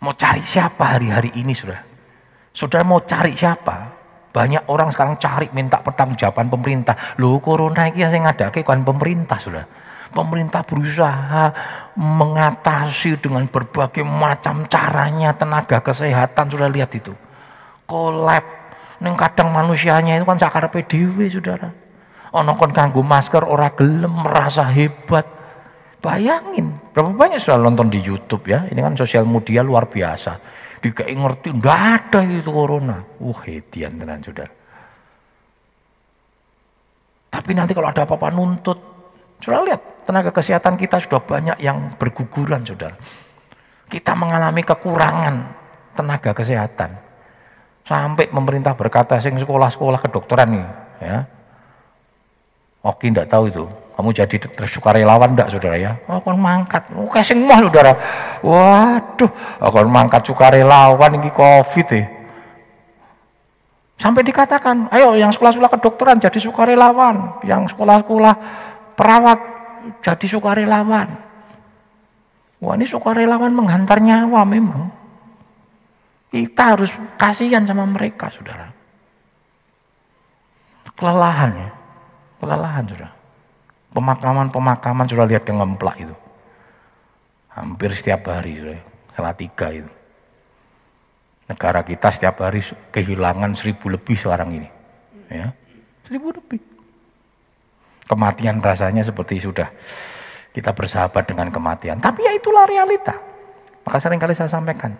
Mau 0.00 0.14
cari 0.14 0.46
siapa 0.46 0.96
hari-hari 0.96 1.34
ini 1.36 1.52
sudah? 1.52 1.89
Saudara 2.50 2.82
mau 2.82 3.02
cari 3.02 3.38
siapa? 3.38 3.98
Banyak 4.30 4.70
orang 4.70 4.94
sekarang 4.94 5.18
cari 5.18 5.50
minta 5.50 5.82
pertanggungjawaban 5.82 6.46
pemerintah. 6.50 7.18
Loh 7.18 7.42
corona 7.42 7.90
ini 7.90 8.06
yang 8.06 8.26
ada 8.26 8.50
kan 8.50 8.86
pemerintah 8.86 9.38
sudah. 9.42 9.66
Pemerintah 10.10 10.66
berusaha 10.66 11.54
mengatasi 11.94 13.22
dengan 13.22 13.46
berbagai 13.46 14.02
macam 14.02 14.66
caranya 14.66 15.30
tenaga 15.34 15.78
kesehatan 15.78 16.50
sudah 16.50 16.66
lihat 16.66 16.90
itu. 16.98 17.14
Kolab 17.86 18.42
neng 18.98 19.14
kadang 19.14 19.54
manusianya 19.54 20.18
itu 20.18 20.26
kan 20.26 20.38
sakar 20.38 20.66
PDW 20.70 21.30
saudara. 21.30 21.70
Ono 22.34 22.54
kon 22.54 22.70
kanggo 22.74 23.02
masker 23.02 23.42
ora 23.42 23.70
gelem 23.74 24.10
merasa 24.10 24.66
hebat 24.66 25.40
Bayangin, 26.00 26.72
berapa 26.96 27.12
banyak 27.12 27.44
sudah 27.44 27.60
nonton 27.60 27.92
di 27.92 28.00
YouTube 28.00 28.48
ya. 28.48 28.64
Ini 28.72 28.80
kan 28.80 28.96
sosial 28.96 29.28
media 29.28 29.60
luar 29.60 29.84
biasa. 29.84 30.40
Dikai 30.80 31.12
ngerti, 31.12 31.52
enggak 31.52 31.78
ada 31.78 32.24
itu 32.24 32.48
corona. 32.48 33.04
Wah, 33.20 33.40
hedian 33.44 34.00
tenan 34.00 34.24
saudara. 34.24 34.52
Tapi 37.30 37.50
nanti 37.52 37.76
kalau 37.76 37.92
ada 37.92 38.08
apa-apa 38.08 38.32
nuntut, 38.32 38.78
sudah 39.44 39.62
lihat 39.62 40.08
tenaga 40.08 40.32
kesehatan 40.32 40.74
kita 40.80 40.98
sudah 40.98 41.20
banyak 41.22 41.56
yang 41.60 41.94
berguguran 42.00 42.64
saudara. 42.64 42.96
Kita 43.86 44.16
mengalami 44.16 44.64
kekurangan 44.64 45.34
tenaga 45.94 46.32
kesehatan. 46.32 46.90
Sampai 47.84 48.32
pemerintah 48.32 48.72
berkata, 48.72 49.20
sing 49.20 49.36
sekolah-sekolah 49.36 50.00
kedokteran 50.00 50.48
nih, 50.54 50.66
ya. 51.02 51.16
Oke, 52.86 53.12
enggak 53.12 53.28
tahu 53.28 53.52
itu. 53.52 53.64
Kamu 54.00 54.16
jadi 54.16 54.32
sukarelawan 54.64 55.36
enggak 55.36 55.52
saudara 55.52 55.76
ya? 55.76 55.92
Oh, 56.08 56.16
akan 56.24 56.40
mangkat. 56.40 56.88
Oh, 56.96 57.04
sing 57.20 57.44
mah 57.44 57.60
saudara. 57.60 57.92
Waduh, 58.40 59.28
akan 59.60 59.86
mangkat 59.92 60.24
sukarelawan 60.24 61.20
ini 61.20 61.28
covid 61.28 61.84
ya. 61.92 62.08
Sampai 64.00 64.24
dikatakan, 64.24 64.88
ayo 64.96 65.20
yang 65.20 65.28
sekolah-sekolah 65.36 65.76
kedokteran 65.76 66.16
jadi 66.16 66.40
sukarelawan, 66.40 67.44
yang 67.44 67.68
sekolah-sekolah 67.68 68.34
perawat 68.96 69.36
jadi 70.00 70.26
sukarelawan. 70.32 71.20
Wah 72.64 72.72
ini 72.80 72.88
sukarelawan 72.88 73.52
menghantar 73.52 74.00
nyawa 74.00 74.48
memang. 74.48 74.88
Kita 76.32 76.72
harus 76.72 76.88
kasihan 77.20 77.68
sama 77.68 77.84
mereka, 77.84 78.32
saudara. 78.32 78.72
Kelelahan 80.96 81.52
ya, 81.52 81.70
kelelahan 82.40 82.88
saudara. 82.88 83.19
Pemakaman-pemakaman 83.90 85.06
sudah 85.10 85.26
lihat 85.26 85.42
yang 85.50 85.62
ngemplak 85.62 85.98
itu. 85.98 86.14
Hampir 87.50 87.90
setiap 87.94 88.30
hari, 88.30 88.62
saudara. 88.62 88.82
Salah 89.18 89.34
tiga 89.34 89.66
itu. 89.74 89.90
Negara 91.50 91.82
kita 91.82 92.14
setiap 92.14 92.38
hari 92.46 92.62
kehilangan 92.94 93.58
seribu 93.58 93.90
lebih 93.90 94.14
sekarang 94.14 94.54
ini. 94.54 94.68
Ya, 95.26 95.50
seribu 96.06 96.30
lebih. 96.30 96.62
Kematian 98.06 98.62
rasanya 98.62 99.02
seperti 99.02 99.42
sudah 99.42 99.66
kita 100.54 100.70
bersahabat 100.74 101.26
dengan 101.26 101.50
kematian. 101.50 101.98
Tapi 101.98 102.26
ya 102.26 102.34
itulah 102.34 102.66
realita. 102.66 103.18
Maka 103.86 103.98
sering 103.98 104.22
kali 104.22 104.34
saya 104.34 104.50
sampaikan, 104.50 104.94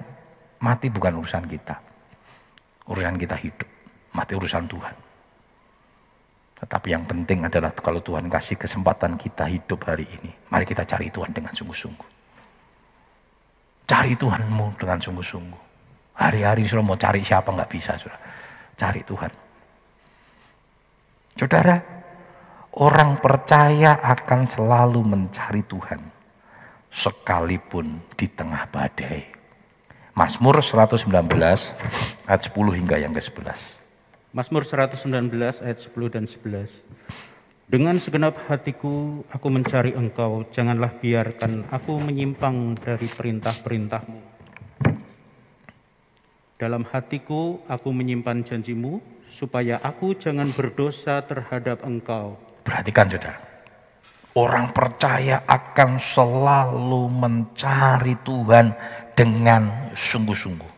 mati 0.58 0.90
bukan 0.90 1.22
urusan 1.22 1.46
kita. 1.46 1.78
Urusan 2.90 3.14
kita 3.14 3.38
hidup. 3.38 3.66
Mati 4.10 4.34
urusan 4.34 4.66
Tuhan. 4.66 5.09
Tetapi 6.60 6.88
yang 6.92 7.08
penting 7.08 7.48
adalah 7.48 7.72
kalau 7.72 8.04
Tuhan 8.04 8.28
kasih 8.28 8.60
kesempatan 8.60 9.16
kita 9.16 9.48
hidup 9.48 9.80
hari 9.88 10.04
ini. 10.04 10.28
Mari 10.52 10.68
kita 10.68 10.84
cari 10.84 11.08
Tuhan 11.08 11.32
dengan 11.32 11.56
sungguh-sungguh. 11.56 12.08
Cari 13.88 14.12
Tuhanmu 14.14 14.76
dengan 14.76 15.00
sungguh-sungguh. 15.00 15.62
Hari-hari 16.20 16.68
suruh 16.68 16.84
mau 16.84 17.00
cari 17.00 17.24
siapa 17.24 17.48
nggak 17.48 17.70
bisa, 17.72 17.96
sudah. 17.96 18.20
Cari 18.76 19.00
Tuhan. 19.08 19.32
Saudara, 21.40 21.80
orang 22.76 23.16
percaya 23.24 23.96
akan 24.04 24.44
selalu 24.44 25.00
mencari 25.00 25.64
Tuhan. 25.64 26.00
Sekalipun 26.92 28.04
di 28.20 28.28
tengah 28.28 28.68
badai. 28.68 29.24
Mazmur 30.12 30.60
119 30.60 31.08
ayat 32.28 32.42
10 32.44 32.52
hingga 32.76 33.00
yang 33.00 33.16
ke-11. 33.16 33.79
Mazmur 34.30 34.62
119 34.62 35.10
ayat 35.66 35.78
10 35.90 36.14
dan 36.14 36.22
11. 36.22 36.86
Dengan 37.66 37.98
segenap 37.98 38.38
hatiku 38.46 39.26
aku 39.26 39.46
mencari 39.50 39.90
engkau, 39.90 40.46
janganlah 40.54 40.94
biarkan 41.02 41.66
aku 41.66 41.98
menyimpang 41.98 42.78
dari 42.78 43.10
perintah-perintahmu. 43.10 44.22
Dalam 46.62 46.86
hatiku 46.94 47.58
aku 47.66 47.90
menyimpan 47.90 48.46
janjimu, 48.46 49.02
supaya 49.26 49.82
aku 49.82 50.14
jangan 50.14 50.54
berdosa 50.54 51.18
terhadap 51.26 51.82
engkau. 51.82 52.38
Perhatikan 52.62 53.10
saudara. 53.10 53.34
Orang 54.38 54.70
percaya 54.70 55.42
akan 55.42 55.98
selalu 55.98 57.02
mencari 57.10 58.14
Tuhan 58.22 58.78
dengan 59.18 59.90
sungguh-sungguh. 59.98 60.69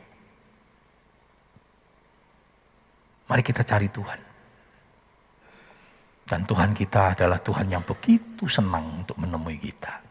Mari 3.33 3.41
kita 3.41 3.65
cari 3.65 3.89
Tuhan. 3.89 4.21
Dan 6.29 6.45
Tuhan 6.45 6.77
kita 6.77 7.17
adalah 7.17 7.41
Tuhan 7.41 7.65
yang 7.65 7.81
begitu 7.81 8.45
senang 8.45 9.01
untuk 9.01 9.17
menemui 9.17 9.57
kita. 9.57 10.05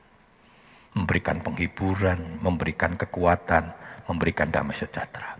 Memberikan 0.97 1.37
penghiburan, 1.37 2.41
memberikan 2.41 2.97
kekuatan, 2.97 3.69
memberikan 4.09 4.49
damai 4.49 4.73
sejahtera. 4.73 5.37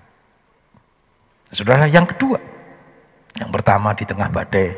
Saudara, 1.49 1.89
yang 1.89 2.05
kedua. 2.05 2.37
Yang 3.41 3.49
pertama 3.49 3.97
di 3.97 4.05
tengah 4.05 4.29
badai. 4.29 4.69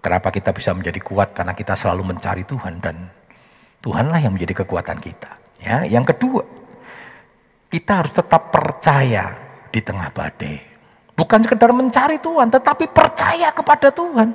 Kenapa 0.00 0.32
kita 0.32 0.56
bisa 0.56 0.72
menjadi 0.72 1.04
kuat? 1.04 1.36
Karena 1.36 1.52
kita 1.52 1.76
selalu 1.76 2.16
mencari 2.16 2.48
Tuhan 2.48 2.80
dan 2.80 3.12
Tuhanlah 3.84 4.24
yang 4.24 4.32
menjadi 4.32 4.64
kekuatan 4.64 5.04
kita. 5.04 5.36
Ya, 5.60 5.84
yang 5.84 6.08
kedua, 6.08 6.48
kita 7.68 8.00
harus 8.00 8.16
tetap 8.16 8.48
percaya 8.48 9.36
di 9.68 9.84
tengah 9.84 10.08
badai. 10.08 10.73
Bukan 11.14 11.46
sekedar 11.46 11.70
mencari 11.70 12.18
Tuhan, 12.18 12.50
tetapi 12.50 12.90
percaya 12.90 13.54
kepada 13.54 13.94
Tuhan. 13.94 14.34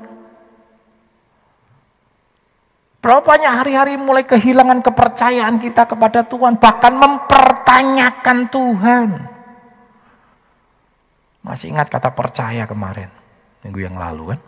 Berapa 2.99 3.23
banyak 3.23 3.51
hari-hari 3.51 3.95
mulai 3.95 4.27
kehilangan 4.27 4.83
kepercayaan 4.83 5.59
kita 5.59 5.87
kepada 5.87 6.23
Tuhan, 6.27 6.59
bahkan 6.59 6.95
mempertanyakan 6.95 8.37
Tuhan. 8.51 9.09
Masih 11.39 11.71
ingat 11.71 11.87
kata 11.87 12.11
percaya 12.11 12.67
kemarin, 12.67 13.07
minggu 13.63 13.79
yang 13.79 13.95
lalu 13.95 14.35
kan? 14.35 14.39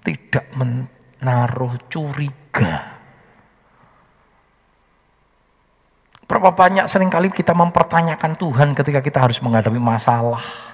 Tidak 0.00 0.46
menaruh 0.56 1.76
curiga. 1.92 3.00
Berapa 6.24 6.54
banyak 6.54 6.88
sering 6.88 7.12
kali 7.12 7.28
kita 7.28 7.52
mempertanyakan 7.52 8.40
Tuhan 8.40 8.72
ketika 8.72 9.04
kita 9.04 9.18
harus 9.20 9.36
menghadapi 9.44 9.76
masalah. 9.76 10.69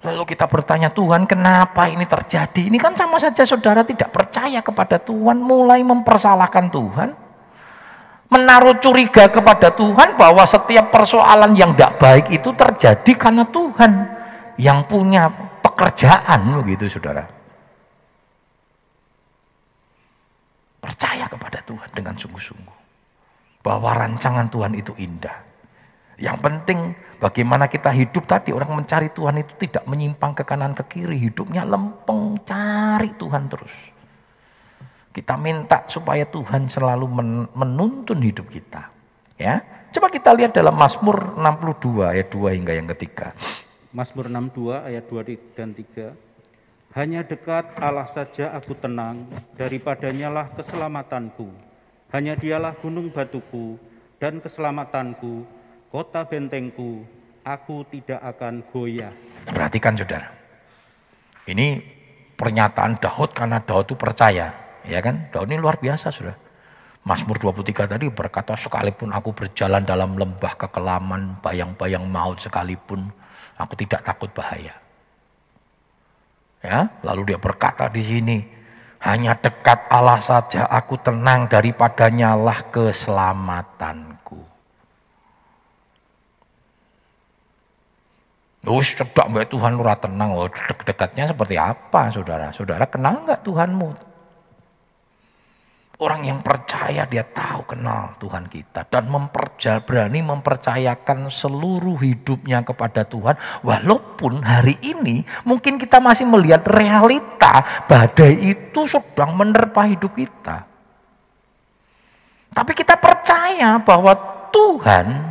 Lalu 0.00 0.32
kita 0.32 0.48
bertanya, 0.48 0.88
Tuhan 0.88 1.28
kenapa 1.28 1.84
ini 1.92 2.08
terjadi? 2.08 2.72
Ini 2.72 2.80
kan 2.80 2.96
sama 2.96 3.20
saja 3.20 3.44
saudara 3.44 3.84
tidak 3.84 4.08
percaya 4.08 4.64
kepada 4.64 4.96
Tuhan, 4.96 5.36
mulai 5.44 5.84
mempersalahkan 5.84 6.72
Tuhan. 6.72 7.10
Menaruh 8.30 8.80
curiga 8.80 9.28
kepada 9.28 9.74
Tuhan 9.74 10.16
bahwa 10.16 10.46
setiap 10.46 10.88
persoalan 10.88 11.52
yang 11.52 11.74
tidak 11.74 11.98
baik 11.98 12.26
itu 12.32 12.54
terjadi 12.54 13.12
karena 13.18 13.44
Tuhan 13.50 13.92
yang 14.56 14.86
punya 14.86 15.28
pekerjaan 15.60 16.62
begitu 16.62 16.86
saudara. 16.88 17.26
Percaya 20.80 21.28
kepada 21.28 21.60
Tuhan 21.66 21.90
dengan 21.92 22.14
sungguh-sungguh. 22.16 22.78
Bahwa 23.60 23.92
rancangan 23.92 24.48
Tuhan 24.48 24.72
itu 24.78 24.96
indah. 24.96 25.49
Yang 26.20 26.36
penting 26.44 26.78
bagaimana 27.16 27.66
kita 27.66 27.88
hidup 27.90 28.28
tadi. 28.28 28.52
Orang 28.52 28.76
mencari 28.76 29.08
Tuhan 29.10 29.40
itu 29.40 29.56
tidak 29.56 29.88
menyimpang 29.88 30.36
ke 30.36 30.44
kanan 30.44 30.76
ke 30.76 30.84
kiri. 30.84 31.16
Hidupnya 31.16 31.64
lempeng, 31.64 32.36
cari 32.44 33.16
Tuhan 33.16 33.48
terus. 33.48 33.72
Kita 35.10 35.34
minta 35.40 35.88
supaya 35.88 36.28
Tuhan 36.28 36.68
selalu 36.68 37.08
menuntun 37.56 38.20
hidup 38.20 38.46
kita. 38.52 38.92
Ya, 39.40 39.64
Coba 39.90 40.06
kita 40.06 40.30
lihat 40.38 40.54
dalam 40.54 40.78
Mazmur 40.78 41.34
62 41.34 42.06
ayat 42.06 42.30
2 42.30 42.54
hingga 42.54 42.78
yang 42.78 42.86
ketiga. 42.94 43.34
Mazmur 43.90 44.30
62 44.30 44.86
ayat 44.86 45.02
2 45.10 45.58
dan 45.58 45.74
3. 45.74 46.14
Hanya 46.94 47.26
dekat 47.26 47.74
Allah 47.74 48.06
saja 48.06 48.54
aku 48.54 48.78
tenang, 48.78 49.26
daripadanya 49.58 50.30
lah 50.30 50.46
keselamatanku. 50.54 51.50
Hanya 52.14 52.38
dialah 52.38 52.78
gunung 52.78 53.10
batuku 53.10 53.82
dan 54.22 54.38
keselamatanku, 54.38 55.42
kota 55.90 56.22
bentengku, 56.24 57.02
aku 57.42 57.84
tidak 57.90 58.22
akan 58.22 58.62
goyah. 58.70 59.12
Perhatikan 59.44 59.98
saudara. 59.98 60.30
Ini 61.50 61.82
pernyataan 62.38 63.02
Daud 63.02 63.34
karena 63.34 63.58
Daud 63.60 63.90
itu 63.90 63.94
percaya. 63.98 64.54
Ya 64.86 65.02
kan? 65.02 65.28
Daud 65.34 65.50
ini 65.50 65.58
luar 65.58 65.82
biasa 65.82 66.14
sudah. 66.14 66.38
Mazmur 67.02 67.40
23 67.40 67.90
tadi 67.90 68.06
berkata, 68.12 68.54
sekalipun 68.54 69.10
aku 69.10 69.32
berjalan 69.32 69.82
dalam 69.82 70.14
lembah 70.20 70.52
kekelaman, 70.54 71.40
bayang-bayang 71.40 72.04
maut 72.04 72.38
sekalipun, 72.38 73.08
Aku 73.60 73.76
tidak 73.76 74.00
takut 74.00 74.32
bahaya. 74.32 74.72
Ya, 76.64 76.88
lalu 77.04 77.32
dia 77.32 77.38
berkata 77.40 77.92
di 77.92 78.00
sini, 78.00 78.38
hanya 79.04 79.36
dekat 79.36 79.88
Allah 79.92 80.20
saja 80.20 80.64
aku 80.68 80.96
tenang 81.00 81.44
daripadanya 81.48 82.36
lah 82.36 82.64
keselamatanku. 82.72 84.09
Terus 88.60 88.92
cedak 88.92 89.26
mbak 89.32 89.48
Tuhan 89.48 89.72
lu 89.72 89.84
tenang, 89.96 90.36
oh, 90.36 90.48
dekatnya 90.84 91.32
seperti 91.32 91.56
apa 91.56 92.12
saudara? 92.12 92.52
Saudara 92.52 92.84
kenal 92.84 93.24
nggak 93.24 93.40
Tuhanmu? 93.40 94.12
Orang 96.00 96.24
yang 96.24 96.40
percaya 96.40 97.04
dia 97.04 97.20
tahu 97.28 97.76
kenal 97.76 98.16
Tuhan 98.16 98.48
kita 98.48 98.88
dan 98.88 99.04
memperja, 99.12 99.84
berani 99.84 100.24
mempercayakan 100.24 101.28
seluruh 101.28 102.00
hidupnya 102.00 102.64
kepada 102.64 103.04
Tuhan. 103.04 103.36
Walaupun 103.60 104.40
hari 104.40 104.80
ini 104.80 105.20
mungkin 105.44 105.76
kita 105.76 106.00
masih 106.00 106.24
melihat 106.24 106.64
realita 106.64 107.84
badai 107.84 108.32
itu 108.48 108.88
sedang 108.88 109.36
menerpa 109.36 109.84
hidup 109.92 110.16
kita. 110.16 110.64
Tapi 112.48 112.72
kita 112.72 112.96
percaya 112.96 113.76
bahwa 113.84 114.16
Tuhan 114.48 115.29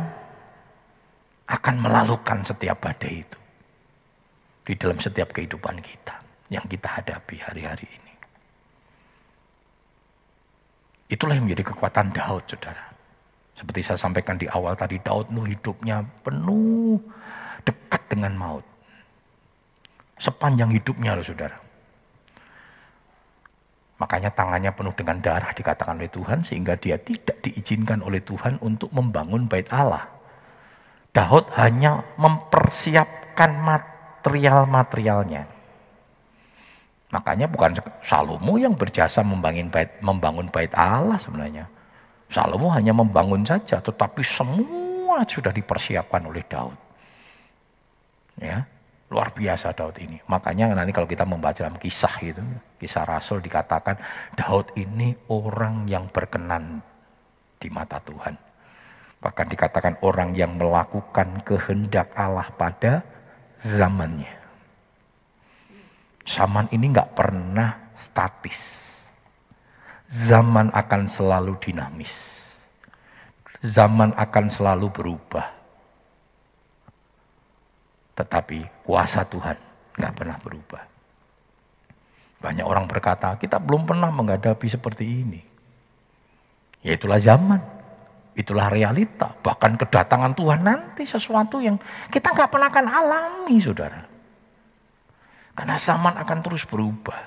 akan 1.50 1.74
melalukan 1.82 2.46
setiap 2.46 2.78
badai 2.78 3.26
itu 3.26 3.38
di 4.62 4.74
dalam 4.78 5.02
setiap 5.02 5.34
kehidupan 5.34 5.82
kita 5.82 6.14
yang 6.46 6.62
kita 6.70 6.86
hadapi 6.86 7.42
hari-hari 7.42 7.86
ini. 7.90 8.14
Itulah 11.10 11.34
yang 11.34 11.50
menjadi 11.50 11.74
kekuatan 11.74 12.14
Daud, 12.14 12.46
saudara. 12.46 12.86
Seperti 13.58 13.82
saya 13.82 13.98
sampaikan 13.98 14.38
di 14.38 14.46
awal 14.46 14.78
tadi, 14.78 15.02
Daud 15.02 15.34
itu 15.34 15.42
hidupnya 15.42 16.06
penuh 16.22 17.02
dekat 17.66 18.02
dengan 18.06 18.38
maut. 18.38 18.64
Sepanjang 20.22 20.70
hidupnya 20.70 21.18
loh 21.18 21.26
saudara. 21.26 21.58
Makanya 23.98 24.30
tangannya 24.32 24.72
penuh 24.72 24.94
dengan 24.96 25.18
darah 25.20 25.52
dikatakan 25.52 25.98
oleh 25.98 26.08
Tuhan 26.08 26.40
sehingga 26.40 26.78
dia 26.78 26.96
tidak 26.96 27.42
diizinkan 27.44 28.00
oleh 28.00 28.22
Tuhan 28.22 28.56
untuk 28.62 28.88
membangun 28.94 29.44
bait 29.44 29.68
Allah. 29.68 30.19
Daud 31.10 31.50
hanya 31.58 32.06
mempersiapkan 32.14 33.50
material-materialnya. 33.58 35.42
Makanya 37.10 37.50
bukan 37.50 37.74
Salomo 38.06 38.54
yang 38.54 38.78
berjasa 38.78 39.26
membangun 39.26 39.66
bait, 39.74 39.98
membangun 39.98 40.46
bait 40.46 40.70
Allah 40.78 41.18
sebenarnya. 41.18 41.66
Salomo 42.30 42.70
hanya 42.70 42.94
membangun 42.94 43.42
saja, 43.42 43.82
tetapi 43.82 44.22
semua 44.22 45.26
sudah 45.26 45.50
dipersiapkan 45.50 46.22
oleh 46.22 46.46
Daud. 46.46 46.78
Ya, 48.38 48.62
luar 49.10 49.34
biasa 49.34 49.74
Daud 49.74 49.98
ini. 49.98 50.22
Makanya 50.30 50.70
nanti 50.78 50.94
kalau 50.94 51.10
kita 51.10 51.26
membaca 51.26 51.66
dalam 51.66 51.74
kisah 51.82 52.14
itu, 52.22 52.38
kisah 52.78 53.02
Rasul 53.02 53.42
dikatakan 53.42 53.98
Daud 54.38 54.70
ini 54.78 55.10
orang 55.26 55.90
yang 55.90 56.06
berkenan 56.06 56.78
di 57.58 57.66
mata 57.74 57.98
Tuhan. 57.98 58.49
Bahkan 59.20 59.46
dikatakan 59.52 60.00
orang 60.00 60.32
yang 60.32 60.56
melakukan 60.56 61.44
kehendak 61.44 62.08
Allah 62.16 62.48
pada 62.56 63.04
zamannya. 63.60 64.32
Zaman 66.24 66.72
ini 66.72 66.88
nggak 66.88 67.12
pernah 67.12 67.76
statis. 68.00 68.56
Zaman 70.08 70.72
akan 70.72 71.04
selalu 71.06 71.54
dinamis. 71.60 72.12
Zaman 73.60 74.16
akan 74.16 74.46
selalu 74.48 74.88
berubah. 74.88 75.46
Tetapi 78.16 78.88
kuasa 78.88 79.24
Tuhan 79.28 79.56
nggak 80.00 80.14
pernah 80.16 80.36
berubah. 80.40 80.82
Banyak 82.40 82.64
orang 82.64 82.88
berkata, 82.88 83.36
kita 83.36 83.60
belum 83.60 83.84
pernah 83.84 84.08
menghadapi 84.08 84.64
seperti 84.64 85.04
ini. 85.04 85.40
Ya 86.80 86.96
itulah 86.96 87.20
zaman. 87.20 87.79
Itulah 88.34 88.70
realita. 88.70 89.34
Bahkan 89.34 89.74
kedatangan 89.74 90.32
Tuhan 90.38 90.60
nanti 90.62 91.02
sesuatu 91.02 91.58
yang 91.58 91.76
kita 92.08 92.30
nggak 92.30 92.50
pernah 92.50 92.68
akan 92.70 92.86
alami, 92.86 93.56
saudara. 93.58 94.06
Karena 95.54 95.76
zaman 95.76 96.14
akan 96.14 96.38
terus 96.40 96.62
berubah. 96.64 97.20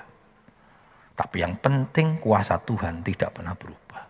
Tapi 1.14 1.36
yang 1.44 1.60
penting 1.60 2.18
kuasa 2.18 2.58
Tuhan 2.58 3.04
tidak 3.04 3.36
pernah 3.36 3.54
berubah. 3.54 4.02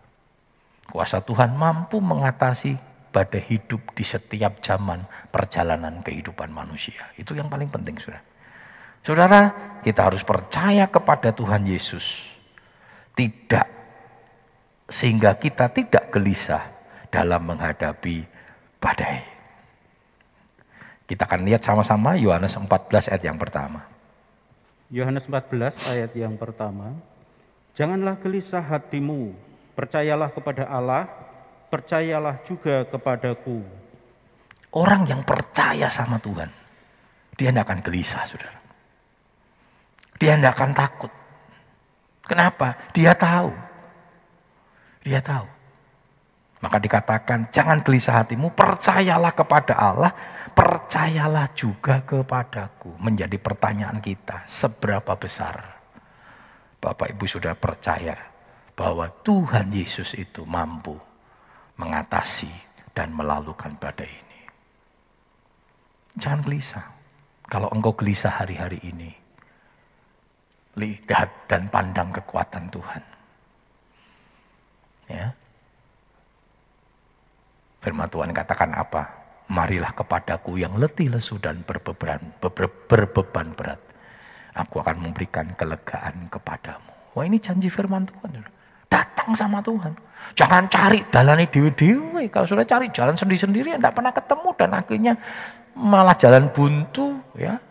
Kuasa 0.89 1.21
Tuhan 1.21 1.53
mampu 1.53 1.99
mengatasi 2.01 2.73
badai 3.11 3.43
hidup 3.47 3.93
di 3.93 4.01
setiap 4.01 4.63
zaman 4.63 5.05
perjalanan 5.29 6.01
kehidupan 6.01 6.49
manusia. 6.49 7.11
Itu 7.19 7.35
yang 7.37 7.51
paling 7.51 7.69
penting, 7.69 7.99
saudara. 8.01 8.23
Saudara, 9.05 9.41
kita 9.85 10.09
harus 10.09 10.25
percaya 10.25 10.89
kepada 10.89 11.29
Tuhan 11.29 11.69
Yesus. 11.69 12.25
Tidak 13.13 13.67
sehingga 14.89 15.37
kita 15.37 15.69
tidak 15.73 16.13
gelisah 16.13 16.74
dalam 17.15 17.47
menghadapi 17.47 18.27
badai. 18.83 19.23
Kita 21.07 21.23
akan 21.23 21.47
lihat 21.47 21.63
sama-sama 21.63 22.19
Yohanes 22.19 22.59
14 22.59 22.67
ayat 23.15 23.23
yang 23.23 23.39
pertama. 23.39 23.87
Yohanes 24.91 25.23
14 25.31 25.79
ayat 25.87 26.11
yang 26.11 26.35
pertama. 26.35 26.91
Janganlah 27.71 28.19
gelisah 28.19 28.63
hatimu, 28.63 29.31
percayalah 29.79 30.27
kepada 30.31 30.67
Allah, 30.67 31.07
percayalah 31.71 32.43
juga 32.43 32.83
kepadaku. 32.83 33.63
Orang 34.75 35.07
yang 35.07 35.23
percaya 35.23 35.87
sama 35.87 36.19
Tuhan, 36.19 36.51
dia 37.39 37.51
tidak 37.51 37.63
akan 37.71 37.79
gelisah, 37.79 38.23
saudara. 38.27 38.59
Dia 40.19 40.35
tidak 40.35 40.51
akan 40.55 40.71
takut. 40.75 41.11
Kenapa? 42.25 42.75
Dia 42.91 43.13
tahu. 43.15 43.51
Dia 45.05 45.21
tahu. 45.21 45.54
Maka 46.65 46.81
dikatakan, 46.81 47.53
jangan 47.53 47.85
gelisah 47.85 48.25
hatimu, 48.25 48.49
percayalah 48.57 49.37
kepada 49.37 49.77
Allah, 49.77 50.09
percayalah 50.49 51.53
juga 51.53 52.01
kepadaku. 52.01 52.97
Menjadi 52.97 53.37
pertanyaan 53.37 54.01
kita, 54.01 54.49
seberapa 54.49 55.13
besar 55.13 55.61
Bapak 56.81 57.13
Ibu 57.13 57.25
sudah 57.29 57.53
percaya 57.53 58.17
bahwa 58.73 59.05
Tuhan 59.21 59.69
Yesus 59.69 60.17
itu 60.17 60.41
mampu 60.41 60.97
mengatasi 61.77 62.49
dan 62.97 63.13
melalukan 63.13 63.77
badai 63.77 64.09
ini. 64.09 64.41
Jangan 66.17 66.41
gelisah. 66.49 66.85
Kalau 67.45 67.69
engkau 67.69 67.93
gelisah 67.93 68.41
hari-hari 68.41 68.81
ini, 68.81 69.13
lihat 70.81 71.45
dan 71.45 71.69
pandang 71.69 72.09
kekuatan 72.09 72.73
Tuhan. 72.73 73.03
Ya. 75.13 75.29
Firman 77.85 78.09
Tuhan 78.09 78.33
katakan 78.33 78.73
apa? 78.73 79.13
Marilah 79.45 79.93
kepadaku 79.93 80.57
yang 80.57 80.73
letih 80.81 81.13
lesu 81.13 81.37
dan 81.37 81.61
berbeban, 81.61 82.17
ber, 82.41 82.49
berbeban 82.89 83.53
berat. 83.53 83.77
Aku 84.57 84.81
akan 84.81 85.05
memberikan 85.05 85.53
kelegaan 85.53 86.25
kepadamu. 86.33 86.89
Wah 87.13 87.29
ini 87.29 87.37
janji 87.37 87.69
firman 87.69 88.09
Tuhan. 88.09 88.41
Datang 88.89 89.37
sama 89.37 89.61
Tuhan. 89.61 89.93
Jangan 90.33 90.65
cari 90.65 91.05
jalan 91.13 91.45
dewi-dewi. 91.45 92.33
Kalau 92.33 92.49
sudah 92.49 92.65
cari 92.65 92.89
jalan 92.89 93.13
sendiri-sendiri, 93.13 93.77
tidak 93.77 93.93
pernah 93.93 94.09
ketemu. 94.17 94.49
Dan 94.57 94.69
akhirnya 94.73 95.13
malah 95.77 96.17
jalan 96.17 96.49
buntu. 96.49 97.21
ya 97.37 97.61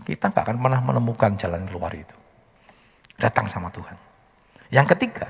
Kita 0.00 0.32
nggak 0.32 0.48
akan 0.48 0.56
pernah 0.64 0.80
menemukan 0.80 1.36
jalan 1.36 1.68
keluar 1.68 1.92
itu. 1.92 2.16
Datang 3.20 3.52
sama 3.52 3.68
Tuhan. 3.68 4.00
Yang 4.72 4.96
ketiga, 4.96 5.28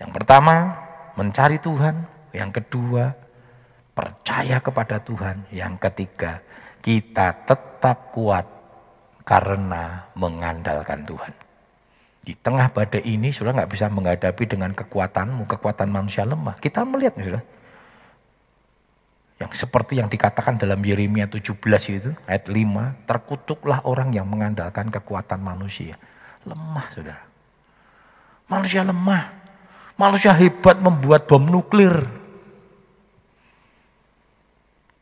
yang 0.00 0.16
pertama 0.16 0.80
mencari 1.20 1.60
Tuhan. 1.60 2.15
Yang 2.36 2.60
kedua, 2.60 3.16
percaya 3.96 4.60
kepada 4.60 5.00
Tuhan. 5.00 5.48
Yang 5.48 5.88
ketiga, 5.88 6.44
kita 6.84 7.32
tetap 7.48 8.12
kuat 8.12 8.44
karena 9.24 10.04
mengandalkan 10.12 11.08
Tuhan. 11.08 11.32
Di 12.20 12.36
tengah 12.36 12.68
badai 12.68 13.06
ini 13.06 13.32
sudah 13.32 13.56
nggak 13.56 13.70
bisa 13.72 13.88
menghadapi 13.88 14.44
dengan 14.44 14.76
kekuatanmu, 14.76 15.48
kekuatan 15.48 15.88
manusia 15.88 16.28
lemah. 16.28 16.60
Kita 16.60 16.84
melihat 16.84 17.16
sudah. 17.16 17.44
Yang 19.36 19.52
seperti 19.68 20.00
yang 20.00 20.08
dikatakan 20.08 20.56
dalam 20.56 20.80
Yeremia 20.80 21.28
17 21.28 21.56
itu, 21.92 22.10
ayat 22.24 22.48
5, 22.48 23.04
terkutuklah 23.04 23.84
orang 23.84 24.12
yang 24.12 24.26
mengandalkan 24.28 24.88
kekuatan 24.88 25.40
manusia. 25.40 26.00
Lemah, 26.48 26.86
saudara. 26.92 27.24
Manusia 28.48 28.80
lemah. 28.86 29.22
Manusia 29.96 30.32
hebat 30.36 30.76
membuat 30.80 31.24
bom 31.24 31.40
nuklir 31.40 32.25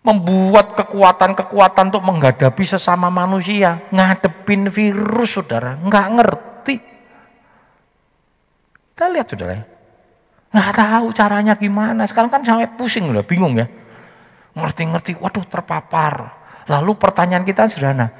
membuat 0.04 0.76
kekuatan-kekuatan 0.76 1.88
untuk 1.88 2.04
menghadapi 2.04 2.64
sesama 2.68 3.08
manusia, 3.08 3.80
ngadepin 3.88 4.68
virus, 4.68 5.40
saudara, 5.40 5.80
nggak 5.80 6.06
ngerti. 6.20 6.76
Kita 8.92 9.08
lihat, 9.08 9.26
saudara, 9.32 9.64
nggak 10.52 10.70
tahu 10.76 11.06
caranya 11.16 11.56
gimana. 11.56 12.04
Sekarang 12.04 12.28
kan 12.28 12.44
sampai 12.44 12.68
pusing 12.76 13.08
loh, 13.08 13.24
bingung 13.24 13.56
ya. 13.56 13.64
Ngerti-ngerti, 14.52 15.16
waduh 15.16 15.42
terpapar. 15.48 16.44
Lalu 16.68 16.92
pertanyaan 17.00 17.44
kita 17.48 17.64
sederhana, 17.72 18.12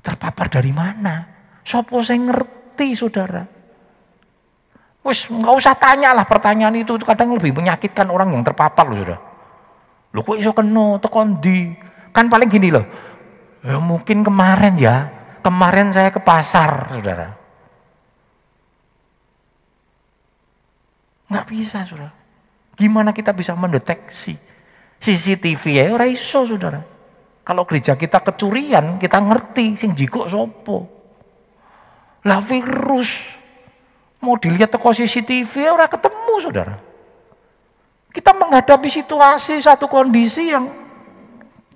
terpapar 0.00 0.48
dari 0.48 0.72
mana? 0.72 1.28
Sopo 1.60 2.00
saya 2.00 2.24
ngerti, 2.24 2.96
saudara. 2.96 3.44
Wis 5.04 5.28
nggak 5.28 5.54
usah 5.60 5.76
tanya 5.76 6.16
lah 6.16 6.24
pertanyaan 6.24 6.72
itu, 6.72 6.96
kadang 7.04 7.36
lebih 7.36 7.52
menyakitkan 7.52 8.08
orang 8.08 8.32
yang 8.32 8.40
terpapar 8.40 8.88
loh, 8.88 8.96
saudara. 8.96 9.27
Lho 10.12 10.20
kok 10.24 10.38
iso 10.40 10.56
kena 10.56 10.96
tekan 11.02 11.40
di? 11.40 11.76
Kan 12.12 12.32
paling 12.32 12.48
gini 12.48 12.72
loh. 12.72 12.84
Ya 13.60 13.76
mungkin 13.82 14.24
kemarin 14.24 14.80
ya, 14.80 15.10
kemarin 15.44 15.92
saya 15.92 16.08
ke 16.08 16.22
pasar, 16.22 16.88
Saudara. 16.94 17.38
Nggak 21.28 21.46
bisa, 21.52 21.84
saudara. 21.84 22.12
Gimana 22.72 23.12
kita 23.12 23.36
bisa 23.36 23.52
mendeteksi? 23.52 24.32
CCTV 24.98 25.62
ya 25.76 25.92
ora 25.92 26.08
iso, 26.08 26.48
saudara. 26.48 26.80
Kalau 27.44 27.68
gereja 27.68 27.94
kita 27.94 28.24
kecurian, 28.24 28.96
kita 28.96 29.20
ngerti 29.20 29.76
sing 29.76 29.92
jikuk 29.92 30.26
sopo. 30.32 30.88
Lah 32.24 32.40
virus 32.42 33.12
mau 34.24 34.40
dilihat 34.40 34.72
teko 34.72 34.90
CCTV 34.90 35.52
ora 35.68 35.86
ketemu, 35.86 36.34
saudara. 36.40 36.76
Kita 38.18 38.34
menghadapi 38.34 38.90
situasi 38.90 39.62
satu 39.62 39.86
kondisi 39.86 40.50
yang 40.50 40.66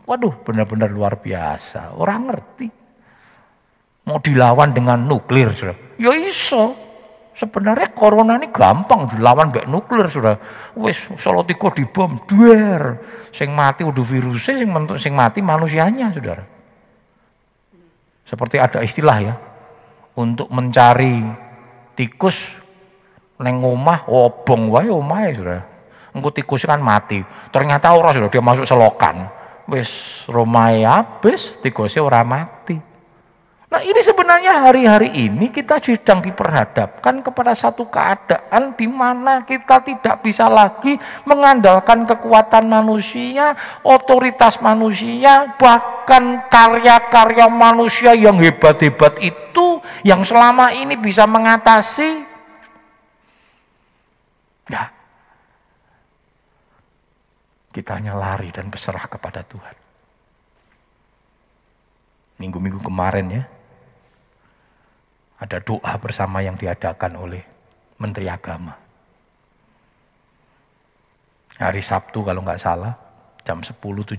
waduh 0.03 0.35
benar-benar 0.43 0.91
luar 0.91 1.23
biasa. 1.23 1.95
Orang 1.95 2.35
ngerti. 2.35 2.67
Mau 4.11 4.19
dilawan 4.19 4.75
dengan 4.75 5.07
nuklir, 5.07 5.55
saudara. 5.55 5.79
Ya 6.03 6.11
iso. 6.19 6.75
Sebenarnya 7.39 7.95
corona 7.95 8.43
ini 8.43 8.51
gampang 8.51 9.07
dilawan 9.15 9.55
mbek 9.55 9.71
nuklir 9.71 10.11
sudah. 10.11 10.35
Wis 10.75 10.99
Salatiga 11.23 11.71
dibom, 11.71 12.19
duer. 12.27 12.99
Sing 13.31 13.55
mati 13.55 13.87
udah 13.87 14.03
virusnya, 14.03 14.59
sing 14.59 14.69
sing 14.99 15.15
mati 15.15 15.39
manusianya, 15.47 16.11
Saudara. 16.11 16.43
Seperti 18.27 18.59
ada 18.59 18.83
istilah 18.83 19.19
ya. 19.23 19.35
Untuk 20.19 20.51
mencari 20.51 21.23
tikus 21.95 22.35
neng 23.39 23.63
omah 23.63 24.11
obong 24.11 24.75
wae 24.75 24.91
omahe, 24.91 25.39
Saudara. 25.39 25.72
Engko 26.13 26.29
tikus 26.29 26.69
kan 26.69 26.81
mati. 26.81 27.25
Ternyata 27.49 27.97
ora 27.97 28.13
sudah 28.13 28.29
dia 28.29 28.45
masuk 28.45 28.69
selokan. 28.69 29.29
Wis 29.65 30.23
romae 30.29 30.85
habis, 30.85 31.57
tikusnya 31.65 32.05
ora 32.05 32.21
mati. 32.21 32.93
Nah 33.73 33.81
ini 33.81 34.05
sebenarnya 34.05 34.69
hari-hari 34.69 35.09
ini 35.17 35.49
kita 35.49 35.81
sedang 35.81 36.21
diperhadapkan 36.21 37.25
kepada 37.25 37.57
satu 37.57 37.89
keadaan 37.89 38.77
di 38.77 38.85
mana 38.85 39.49
kita 39.49 39.81
tidak 39.81 40.21
bisa 40.21 40.45
lagi 40.45 41.01
mengandalkan 41.25 42.05
kekuatan 42.05 42.69
manusia, 42.69 43.57
otoritas 43.81 44.61
manusia, 44.61 45.57
bahkan 45.57 46.45
karya-karya 46.53 47.49
manusia 47.49 48.13
yang 48.13 48.37
hebat-hebat 48.45 49.17
itu 49.25 49.81
yang 50.05 50.21
selama 50.21 50.69
ini 50.77 51.01
bisa 51.01 51.25
mengatasi. 51.25 52.29
Nah, 54.69 54.92
kita 57.73 57.97
hanya 57.97 58.13
lari 58.13 58.53
dan 58.53 58.69
berserah 58.69 59.09
kepada 59.09 59.41
Tuhan. 59.49 59.77
Minggu-minggu 62.39 62.85
kemarin 62.85 63.27
ya, 63.33 63.45
ada 65.41 65.59
doa 65.59 65.93
bersama 65.99 66.45
yang 66.45 66.55
diadakan 66.55 67.19
oleh 67.19 67.43
Menteri 67.99 68.29
Agama. 68.29 68.77
Hari 71.59 71.83
Sabtu 71.83 72.23
kalau 72.23 72.45
nggak 72.45 72.63
salah, 72.63 72.95
jam 73.47 73.65
10.17 73.65 74.19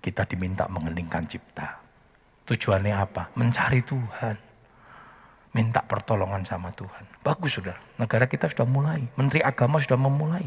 kita 0.00 0.22
diminta 0.28 0.64
mengeningkan 0.70 1.26
cipta. 1.26 1.80
Tujuannya 2.48 2.94
apa? 2.96 3.28
Mencari 3.36 3.84
Tuhan. 3.84 4.36
Minta 5.52 5.80
pertolongan 5.84 6.44
sama 6.44 6.72
Tuhan. 6.72 7.04
Bagus 7.24 7.60
sudah, 7.60 7.76
negara 7.96 8.28
kita 8.28 8.48
sudah 8.52 8.68
mulai. 8.68 9.04
Menteri 9.16 9.40
Agama 9.44 9.80
sudah 9.80 9.96
memulai. 9.96 10.44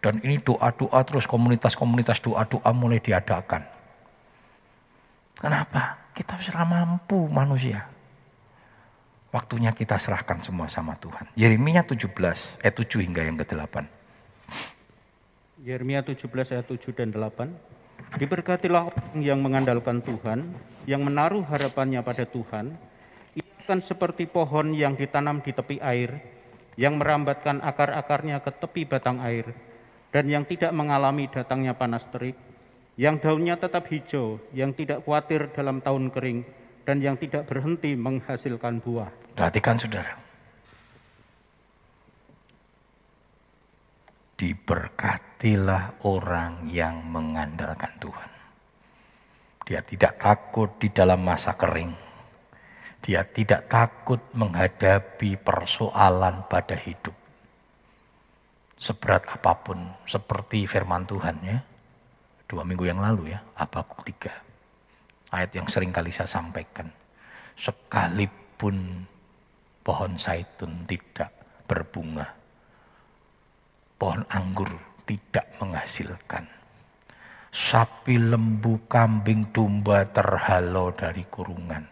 Dan 0.00 0.20
ini 0.24 0.40
doa-doa 0.40 1.00
terus 1.04 1.24
komunitas-komunitas 1.24 2.20
doa-doa 2.20 2.70
mulai 2.76 3.00
diadakan. 3.00 3.64
Kenapa? 5.36 6.12
Kita 6.16 6.40
sudah 6.40 6.64
mampu 6.64 7.28
manusia. 7.28 7.84
Waktunya 9.34 9.68
kita 9.76 10.00
serahkan 10.00 10.40
semua 10.40 10.64
sama 10.72 10.96
Tuhan. 10.96 11.28
Yeremia 11.36 11.84
17 11.84 12.08
ayat 12.64 12.72
7 12.72 13.04
hingga 13.04 13.20
yang 13.20 13.36
ke-8. 13.36 13.84
Yeremia 15.60 16.00
17 16.00 16.56
ayat 16.56 16.66
7 16.72 16.96
dan 16.96 17.12
8. 17.12 17.52
Diberkatilah 18.16 18.88
orang 18.88 19.18
yang 19.20 19.44
mengandalkan 19.44 20.00
Tuhan, 20.00 20.56
yang 20.88 21.04
menaruh 21.04 21.44
harapannya 21.44 22.00
pada 22.00 22.24
Tuhan. 22.24 22.80
Ia 23.36 23.44
akan 23.68 23.84
seperti 23.84 24.24
pohon 24.24 24.72
yang 24.72 24.96
ditanam 24.96 25.44
di 25.44 25.52
tepi 25.52 25.82
air, 25.84 26.16
yang 26.80 26.96
merambatkan 26.96 27.60
akar-akarnya 27.60 28.40
ke 28.40 28.56
tepi 28.56 28.88
batang 28.88 29.20
air, 29.20 29.52
dan 30.16 30.32
yang 30.32 30.48
tidak 30.48 30.72
mengalami 30.72 31.28
datangnya 31.28 31.76
panas 31.76 32.08
terik, 32.08 32.40
yang 32.96 33.20
daunnya 33.20 33.60
tetap 33.60 33.84
hijau, 33.92 34.40
yang 34.56 34.72
tidak 34.72 35.04
khawatir 35.04 35.52
dalam 35.52 35.84
tahun 35.84 36.08
kering, 36.08 36.40
dan 36.88 37.04
yang 37.04 37.20
tidak 37.20 37.44
berhenti 37.44 37.92
menghasilkan 37.92 38.80
buah. 38.80 39.12
Perhatikan 39.36 39.76
saudara. 39.76 40.16
Diberkatilah 44.40 46.00
orang 46.08 46.64
yang 46.72 47.04
mengandalkan 47.12 47.92
Tuhan. 48.00 48.30
Dia 49.68 49.84
tidak 49.84 50.16
takut 50.16 50.80
di 50.80 50.88
dalam 50.96 51.20
masa 51.20 51.52
kering. 51.60 51.92
Dia 53.04 53.20
tidak 53.20 53.68
takut 53.68 54.24
menghadapi 54.32 55.36
persoalan 55.44 56.48
pada 56.48 56.72
hidup. 56.72 57.25
Seberat 58.76 59.24
apa 59.24 59.56
pun, 59.56 59.80
seperti 60.04 60.68
firman 60.68 61.08
Tuhan 61.08 61.36
ya. 61.40 61.58
Dua 62.46 62.62
minggu 62.62 62.84
yang 62.86 63.00
lalu 63.00 63.34
ya, 63.34 63.40
Habakuk 63.56 64.06
3 64.06 64.46
Ayat 65.34 65.50
yang 65.58 65.66
sering 65.66 65.90
kali 65.90 66.14
saya 66.14 66.30
sampaikan. 66.30 66.86
Sekalipun 67.58 69.02
pohon 69.82 70.12
zaitun 70.20 70.86
tidak 70.86 71.34
berbunga. 71.66 72.30
Pohon 73.98 74.22
anggur 74.30 74.70
tidak 75.08 75.50
menghasilkan. 75.58 76.46
Sapi, 77.50 78.20
lembu, 78.20 78.84
kambing, 78.86 79.48
domba 79.50 80.04
terhalau 80.12 80.92
dari 80.92 81.24
kurungan. 81.24 81.88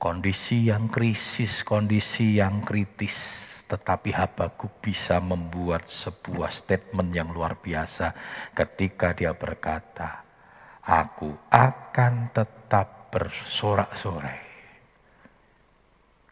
Kondisi 0.00 0.70
yang 0.70 0.88
krisis, 0.88 1.66
kondisi 1.66 2.38
yang 2.38 2.62
kritis. 2.64 3.49
Tetapi 3.70 4.10
Habakuk 4.10 4.82
bisa 4.82 5.22
membuat 5.22 5.86
sebuah 5.86 6.50
statement 6.50 7.14
yang 7.14 7.30
luar 7.30 7.54
biasa 7.54 8.10
ketika 8.50 9.14
dia 9.14 9.30
berkata, 9.30 10.26
aku 10.82 11.30
akan 11.54 12.34
tetap 12.34 13.14
bersorak-sorai. 13.14 14.42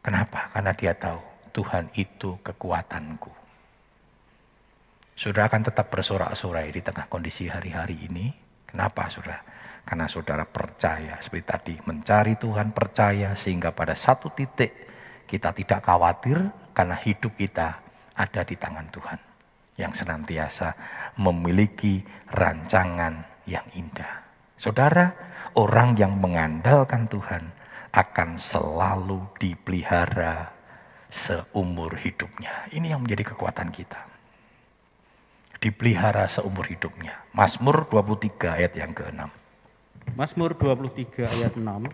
Kenapa? 0.02 0.50
Karena 0.50 0.72
dia 0.74 0.94
tahu 0.98 1.20
Tuhan 1.54 1.94
itu 1.94 2.42
kekuatanku. 2.42 3.30
Saudara 5.18 5.50
akan 5.50 5.62
tetap 5.66 5.90
bersorak-sorai 5.90 6.70
di 6.70 6.82
tengah 6.82 7.10
kondisi 7.10 7.50
hari-hari 7.50 8.06
ini. 8.06 8.30
Kenapa 8.66 9.10
saudara? 9.10 9.42
Karena 9.82 10.06
saudara 10.06 10.44
percaya, 10.46 11.18
seperti 11.18 11.44
tadi, 11.46 11.74
mencari 11.86 12.38
Tuhan 12.38 12.70
percaya 12.70 13.34
sehingga 13.34 13.74
pada 13.74 13.98
satu 13.98 14.30
titik 14.30 14.70
kita 15.26 15.50
tidak 15.56 15.80
khawatir 15.82 16.38
karena 16.78 16.94
hidup 16.94 17.34
kita 17.34 17.82
ada 18.14 18.46
di 18.46 18.54
tangan 18.54 18.86
Tuhan. 18.94 19.18
Yang 19.74 20.06
senantiasa 20.06 20.78
memiliki 21.18 21.98
rancangan 22.30 23.42
yang 23.50 23.66
indah. 23.74 24.22
Saudara, 24.54 25.10
orang 25.58 25.98
yang 25.98 26.14
mengandalkan 26.22 27.10
Tuhan 27.10 27.50
akan 27.90 28.38
selalu 28.38 29.26
dipelihara 29.42 30.54
seumur 31.10 31.98
hidupnya. 31.98 32.70
Ini 32.70 32.94
yang 32.94 33.02
menjadi 33.02 33.34
kekuatan 33.34 33.74
kita. 33.74 33.98
Dipelihara 35.58 36.30
seumur 36.30 36.62
hidupnya. 36.70 37.26
Mazmur 37.34 37.90
23 37.90 38.58
ayat 38.62 38.72
yang 38.78 38.94
ke-6. 38.94 39.26
Mazmur 40.14 40.54
23 40.54 41.26
ayat 41.26 41.58
6. 41.58 41.90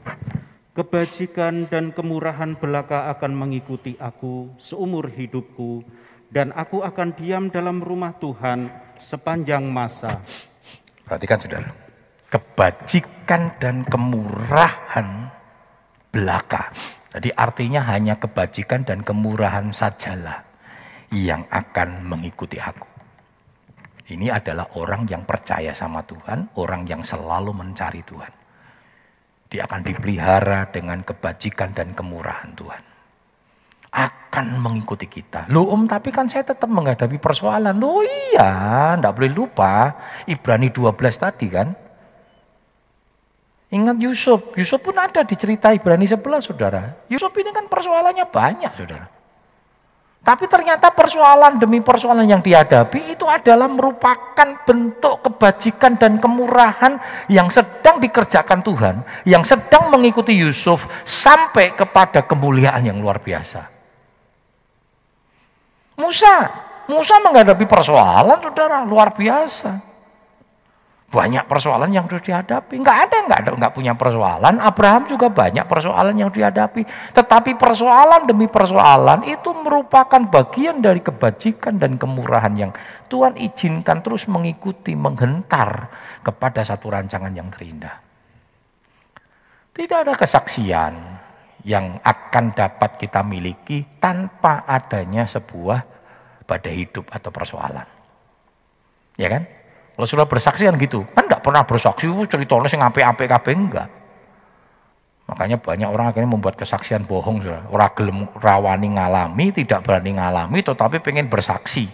Kebajikan 0.75 1.71
dan 1.71 1.95
kemurahan 1.95 2.59
belaka 2.59 3.07
akan 3.15 3.31
mengikuti 3.31 3.95
aku 3.95 4.51
seumur 4.59 5.07
hidupku 5.07 5.87
dan 6.35 6.51
aku 6.51 6.83
akan 6.83 7.15
diam 7.15 7.47
dalam 7.47 7.79
rumah 7.79 8.19
Tuhan 8.19 8.75
sepanjang 8.99 9.63
masa. 9.71 10.19
Perhatikan 11.07 11.39
saudara 11.39 11.85
kebajikan 12.35 13.55
dan 13.63 13.87
kemurahan 13.87 15.31
belaka. 16.11 16.75
Jadi 17.15 17.31
artinya 17.31 17.87
hanya 17.95 18.19
kebajikan 18.19 18.83
dan 18.83 19.07
kemurahan 19.07 19.71
sajalah 19.71 20.43
yang 21.15 21.47
akan 21.47 22.03
mengikuti 22.03 22.59
aku. 22.59 22.91
Ini 24.11 24.35
adalah 24.35 24.67
orang 24.75 25.07
yang 25.07 25.23
percaya 25.23 25.71
sama 25.71 26.03
Tuhan, 26.03 26.59
orang 26.59 26.83
yang 26.91 27.07
selalu 27.07 27.55
mencari 27.55 28.03
Tuhan. 28.03 28.44
Dia 29.55 29.71
akan 29.71 29.87
dipelihara 29.87 30.67
dengan 30.75 31.07
kebajikan 31.07 31.71
dan 31.71 31.95
kemurahan 31.95 32.51
Tuhan. 32.59 32.83
Akan 33.95 34.59
mengikuti 34.59 35.07
kita. 35.07 35.47
Loh 35.47 35.71
om, 35.71 35.87
tapi 35.87 36.11
kan 36.11 36.27
saya 36.27 36.43
tetap 36.43 36.67
menghadapi 36.67 37.23
persoalan. 37.23 37.79
Loh 37.79 38.03
iya, 38.03 38.99
tidak 38.99 39.15
boleh 39.15 39.31
lupa. 39.31 39.95
Ibrani 40.27 40.75
12 40.75 40.91
tadi 41.15 41.47
kan. 41.47 41.71
Ingat 43.71 44.03
Yusuf, 44.03 44.59
Yusuf 44.59 44.83
pun 44.83 44.99
ada 44.99 45.23
di 45.23 45.39
cerita 45.39 45.71
Ibrani 45.71 46.11
11 46.11 46.43
saudara. 46.43 47.07
Yusuf 47.07 47.31
ini 47.39 47.55
kan 47.55 47.71
persoalannya 47.71 48.27
banyak 48.27 48.75
saudara. 48.75 49.07
Tapi 50.25 50.49
ternyata 50.49 50.89
persoalan 50.89 51.61
demi 51.61 51.85
persoalan 51.85 52.25
yang 52.25 52.41
dihadapi 52.41 53.13
itu 53.13 53.29
adalah 53.29 53.69
merupakan 53.69 54.57
bentuk 54.65 55.21
kebajikan 55.21 56.01
dan 56.01 56.17
kemurahan 56.17 56.97
yang 57.29 57.53
sedang 57.53 58.01
dikerjakan 58.01 58.65
Tuhan, 58.65 59.05
yang 59.29 59.45
sedang 59.45 59.93
mengikuti 59.93 60.33
Yusuf 60.33 60.89
sampai 61.05 61.77
kepada 61.77 62.25
kemuliaan 62.25 62.89
yang 62.89 63.05
luar 63.05 63.21
biasa. 63.21 63.69
Musa, 66.01 66.37
Musa 66.89 67.21
menghadapi 67.21 67.69
persoalan 67.69 68.41
saudara 68.41 68.81
luar 68.81 69.13
biasa. 69.13 69.94
Banyak 71.15 71.47
persoalan 71.47 71.95
yang 71.95 72.11
harus 72.11 72.27
dihadapi. 72.27 72.75
Enggak 72.75 73.07
ada 73.07 73.17
enggak 73.23 73.41
ada 73.47 73.51
enggak 73.55 73.73
punya 73.79 73.95
persoalan. 73.95 74.59
Abraham 74.59 75.07
juga 75.07 75.31
banyak 75.31 75.63
persoalan 75.71 76.19
yang 76.19 76.35
dihadapi. 76.35 76.83
Tetapi 77.15 77.55
persoalan 77.55 78.27
demi 78.27 78.51
persoalan 78.51 79.23
itu 79.23 79.55
merupakan 79.55 80.19
bagian 80.27 80.83
dari 80.83 80.99
kebajikan 80.99 81.79
dan 81.79 81.95
kemurahan 81.95 82.51
yang 82.59 82.75
Tuhan 83.07 83.39
izinkan 83.39 84.03
terus 84.03 84.27
mengikuti, 84.27 84.99
menghentar 84.99 85.87
kepada 86.27 86.67
satu 86.67 86.91
rancangan 86.91 87.31
yang 87.31 87.47
terindah. 87.55 87.95
Tidak 89.71 89.99
ada 90.03 90.19
kesaksian 90.19 90.95
yang 91.63 92.03
akan 92.03 92.59
dapat 92.59 92.99
kita 92.99 93.23
miliki 93.23 93.87
tanpa 94.03 94.67
adanya 94.67 95.31
sebuah 95.31 95.81
pada 96.43 96.71
hidup 96.75 97.07
atau 97.09 97.31
persoalan. 97.31 97.87
Ya 99.15 99.31
kan? 99.31 99.64
Sudah 99.95 100.27
bersaksi 100.27 100.67
kan 100.67 100.75
gitu, 100.75 101.07
kan 101.15 101.31
enggak 101.31 101.43
pernah 101.47 101.63
bersaksi 101.63 102.11
oh, 102.11 102.27
ceritanya 102.27 102.67
sing 102.67 102.83
apik-apik 102.83 103.31
kabeh 103.31 103.55
enggak. 103.55 103.89
Makanya 105.25 105.57
banyak 105.57 105.89
orang 105.89 106.11
akhirnya 106.11 106.35
membuat 106.35 106.59
kesaksian 106.59 107.07
bohong 107.07 107.41
sudah. 107.41 107.65
Orang 107.71 107.95
gelem 107.97 108.19
rawani 108.37 108.99
ngalami, 108.99 109.55
tidak 109.55 109.87
berani 109.87 110.19
ngalami, 110.19 110.61
tetapi 110.61 111.01
pengen 111.01 111.33
bersaksi. 111.33 111.89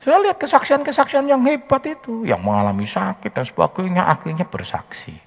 Saya 0.00 0.22
lihat 0.22 0.38
kesaksian-kesaksian 0.38 1.26
yang 1.26 1.42
hebat 1.42 1.82
itu, 1.82 2.22
yang 2.22 2.38
mengalami 2.38 2.86
sakit 2.86 3.34
dan 3.34 3.42
sebagainya, 3.42 4.06
akhirnya 4.06 4.46
bersaksi. 4.46 5.18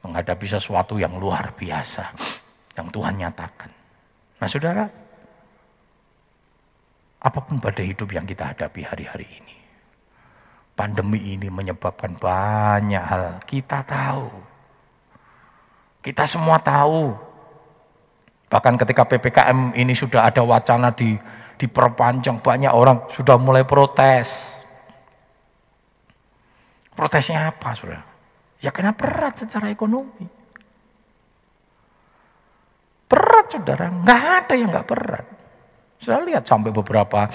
Menghadapi 0.00 0.46
sesuatu 0.48 0.96
yang 0.96 1.20
luar 1.20 1.52
biasa, 1.52 2.16
yang 2.80 2.88
Tuhan 2.88 3.20
nyatakan. 3.20 3.68
Nah 4.40 4.48
saudara, 4.48 4.88
apa 7.20 7.38
pun 7.44 7.60
pada 7.60 7.84
hidup 7.84 8.08
yang 8.08 8.24
kita 8.24 8.56
hadapi 8.56 8.88
hari-hari 8.88 9.28
ini, 9.28 9.43
Pandemi 10.74 11.38
ini 11.38 11.46
menyebabkan 11.46 12.18
banyak 12.18 12.98
hal. 12.98 13.38
Kita 13.46 13.86
tahu. 13.86 14.26
Kita 16.02 16.26
semua 16.26 16.58
tahu. 16.58 17.14
Bahkan 18.50 18.74
ketika 18.82 19.06
PPKM 19.06 19.72
ini 19.78 19.94
sudah 19.94 20.26
ada 20.26 20.42
wacana 20.42 20.90
di 20.90 21.14
diperpanjang, 21.54 22.42
banyak 22.42 22.72
orang 22.74 23.06
sudah 23.14 23.38
mulai 23.38 23.62
protes. 23.62 24.30
Protesnya 26.94 27.50
apa, 27.50 27.74
Saudara? 27.74 28.02
Ya 28.62 28.70
karena 28.70 28.94
berat 28.94 29.38
secara 29.38 29.70
ekonomi. 29.70 30.26
Berat, 33.10 33.46
Saudara. 33.50 33.90
Nggak 33.90 34.22
ada 34.42 34.54
yang 34.54 34.68
nggak 34.70 34.88
berat. 34.88 35.26
Saya 35.98 36.22
lihat 36.22 36.44
sampai 36.46 36.70
beberapa 36.70 37.30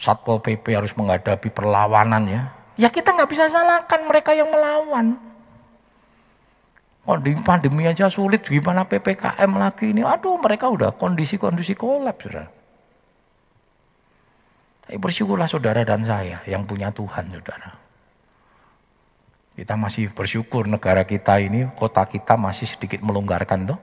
Satpol 0.00 0.40
PP 0.40 0.72
harus 0.72 0.96
menghadapi 0.96 1.52
perlawanan 1.52 2.24
ya. 2.24 2.42
Ya 2.80 2.88
kita 2.88 3.12
nggak 3.12 3.28
bisa 3.28 3.52
salahkan 3.52 4.08
mereka 4.08 4.32
yang 4.32 4.48
melawan. 4.48 5.20
Oh 7.04 7.20
di 7.20 7.36
pandemi 7.44 7.84
aja 7.84 8.08
sulit, 8.08 8.48
gimana 8.48 8.88
PPKM 8.88 9.50
lagi 9.60 9.92
ini? 9.92 10.00
Aduh 10.00 10.40
mereka 10.40 10.72
udah 10.72 10.96
kondisi-kondisi 10.96 11.76
kolaps 11.76 12.24
sudah. 12.24 12.48
Tapi 14.88 14.96
bersyukurlah 14.96 15.48
saudara 15.52 15.84
dan 15.84 16.08
saya 16.08 16.40
yang 16.48 16.64
punya 16.64 16.88
Tuhan 16.88 17.28
saudara. 17.28 17.76
Kita 19.52 19.76
masih 19.76 20.08
bersyukur 20.16 20.64
negara 20.64 21.04
kita 21.04 21.36
ini, 21.36 21.68
kota 21.76 22.08
kita 22.08 22.40
masih 22.40 22.64
sedikit 22.64 23.04
melonggarkan 23.04 23.76
tuh. 23.76 23.78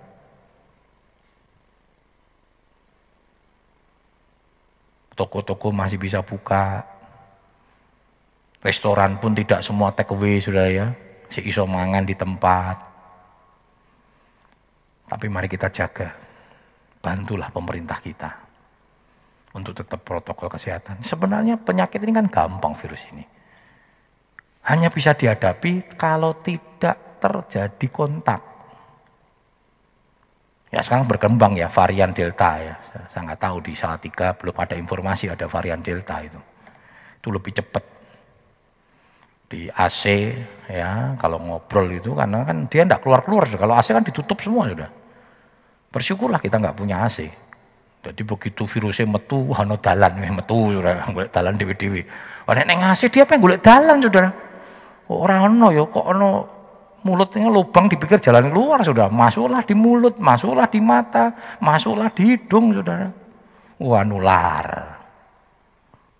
Toko-toko 5.17 5.73
masih 5.73 5.97
bisa 5.97 6.21
buka. 6.21 6.85
Restoran 8.61 9.17
pun 9.17 9.33
tidak 9.33 9.65
semua 9.65 9.89
take 9.89 10.13
away, 10.13 10.37
sudah 10.37 10.69
ya. 10.69 10.87
Si 11.33 11.41
iso 11.41 11.65
mangan 11.65 12.05
di 12.05 12.13
tempat. 12.13 12.77
Tapi 15.09 15.25
mari 15.25 15.49
kita 15.49 15.73
jaga. 15.73 16.13
Bantulah 17.01 17.49
pemerintah 17.49 17.97
kita. 17.97 18.29
Untuk 19.57 19.73
tetap 19.73 20.05
protokol 20.05 20.53
kesehatan. 20.53 21.01
Sebenarnya 21.01 21.57
penyakit 21.57 21.97
ini 22.05 22.13
kan 22.13 22.27
gampang 22.29 22.77
virus 22.77 23.01
ini. 23.09 23.25
Hanya 24.69 24.93
bisa 24.93 25.17
dihadapi 25.17 25.97
kalau 25.97 26.37
tidak 26.45 27.17
terjadi 27.17 27.87
kontak. 27.89 28.56
Ya 30.67 30.83
sekarang 30.83 31.07
berkembang 31.07 31.55
ya 31.55 31.71
varian 31.71 32.11
Delta 32.11 32.59
ya. 32.59 32.75
Saya 33.15 33.23
nggak 33.23 33.39
tahu 33.39 33.57
di 33.63 33.73
tiga 33.77 34.35
belum 34.35 34.55
ada 34.59 34.75
informasi 34.75 35.31
ada 35.31 35.47
varian 35.47 35.79
Delta 35.79 36.19
itu. 36.19 36.39
Itu 37.23 37.31
lebih 37.31 37.55
cepat. 37.55 37.83
Di 39.47 39.71
AC 39.71 40.03
ya 40.67 41.15
kalau 41.15 41.39
ngobrol 41.39 41.87
itu 41.95 42.11
karena 42.11 42.43
kan 42.43 42.67
dia 42.67 42.83
nggak 42.83 42.99
keluar-keluar. 42.99 43.47
Kalau 43.47 43.79
AC 43.79 43.95
kan 43.95 44.03
ditutup 44.03 44.43
semua 44.43 44.67
sudah. 44.67 44.91
Bersyukurlah 45.87 46.43
kita 46.43 46.59
nggak 46.59 46.75
punya 46.75 47.07
AC. 47.07 47.31
Jadi 48.03 48.23
begitu 48.23 48.63
virusnya 48.63 49.07
metu, 49.07 49.51
hano 49.55 49.79
dalan, 49.79 50.19
metu 50.43 50.75
sudah, 50.75 51.07
golek 51.15 51.31
dalan 51.31 51.55
dewi-dewi. 51.55 52.03
Wah 52.43 52.53
nek 52.59 52.91
AC 52.91 53.07
dia 53.07 53.23
yang 53.23 53.39
golek 53.39 53.63
dalan 53.63 54.03
saudara? 54.03 54.31
Orang 55.07 55.55
ono 55.55 55.71
ya 55.71 55.87
kok 55.87 56.03
ono 56.03 56.56
mulutnya 57.07 57.47
lubang 57.47 57.87
dipikir 57.87 58.19
jalan 58.19 58.51
keluar 58.51 58.83
sudah 58.83 59.07
masuklah 59.07 59.63
di 59.63 59.71
mulut 59.71 60.19
masuklah 60.19 60.67
di 60.67 60.83
mata 60.83 61.31
masuklah 61.63 62.11
di 62.11 62.35
hidung 62.35 62.75
saudara. 62.75 63.07
Wah 63.79 64.03
nular. 64.03 64.67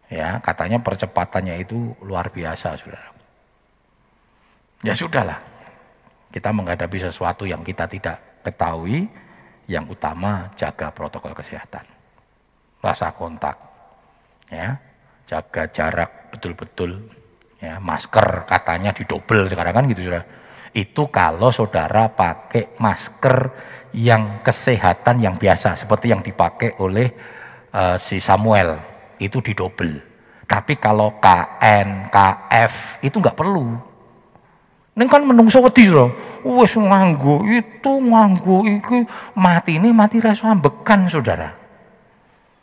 Ya 0.08 0.40
katanya 0.40 0.80
percepatannya 0.80 1.60
itu 1.68 1.92
luar 2.00 2.32
biasa 2.32 2.80
saudara. 2.80 3.12
Ya 4.88 4.96
sudahlah. 4.96 5.44
Kita 6.32 6.56
menghadapi 6.56 6.96
sesuatu 7.04 7.44
yang 7.44 7.68
kita 7.68 7.92
tidak 7.92 8.40
ketahui. 8.48 9.04
Yang 9.68 10.00
utama 10.00 10.48
jaga 10.56 10.96
protokol 10.96 11.36
kesehatan. 11.36 11.84
Rasa 12.80 13.12
kontak. 13.12 13.60
Ya 14.48 14.80
jaga 15.28 15.68
jarak 15.76 16.32
betul-betul. 16.32 17.04
Ya 17.60 17.76
masker 17.84 18.48
katanya 18.48 18.96
didobel 18.96 19.52
sekarang 19.52 19.76
kan 19.76 19.84
gitu 19.92 20.08
sudah 20.08 20.24
itu 20.76 21.08
kalau 21.08 21.54
saudara 21.54 22.12
pakai 22.12 22.76
masker 22.80 23.38
yang 23.96 24.44
kesehatan 24.44 25.24
yang 25.24 25.36
biasa 25.40 25.80
seperti 25.80 26.12
yang 26.12 26.22
dipakai 26.22 26.76
oleh 26.84 27.08
uh, 27.72 27.96
si 27.98 28.20
Samuel 28.20 28.78
itu 29.18 29.42
didobel. 29.42 30.02
Tapi 30.48 30.80
kalau 30.80 31.20
KN, 31.20 32.08
KF 32.08 33.04
itu 33.04 33.20
nggak 33.20 33.36
perlu. 33.36 33.76
Ini 34.98 35.06
kan 35.06 35.22
menungso 35.28 35.62
wedi 35.62 35.92
loh. 35.92 36.10
Wes 36.42 36.74
nganggo 36.74 37.44
itu 37.46 37.92
nganggo 37.92 38.64
itu 38.66 39.04
mati 39.36 39.78
ini 39.78 39.92
mati 39.92 40.18
rasa 40.18 40.56
ambekan 40.56 41.06
saudara. 41.12 41.54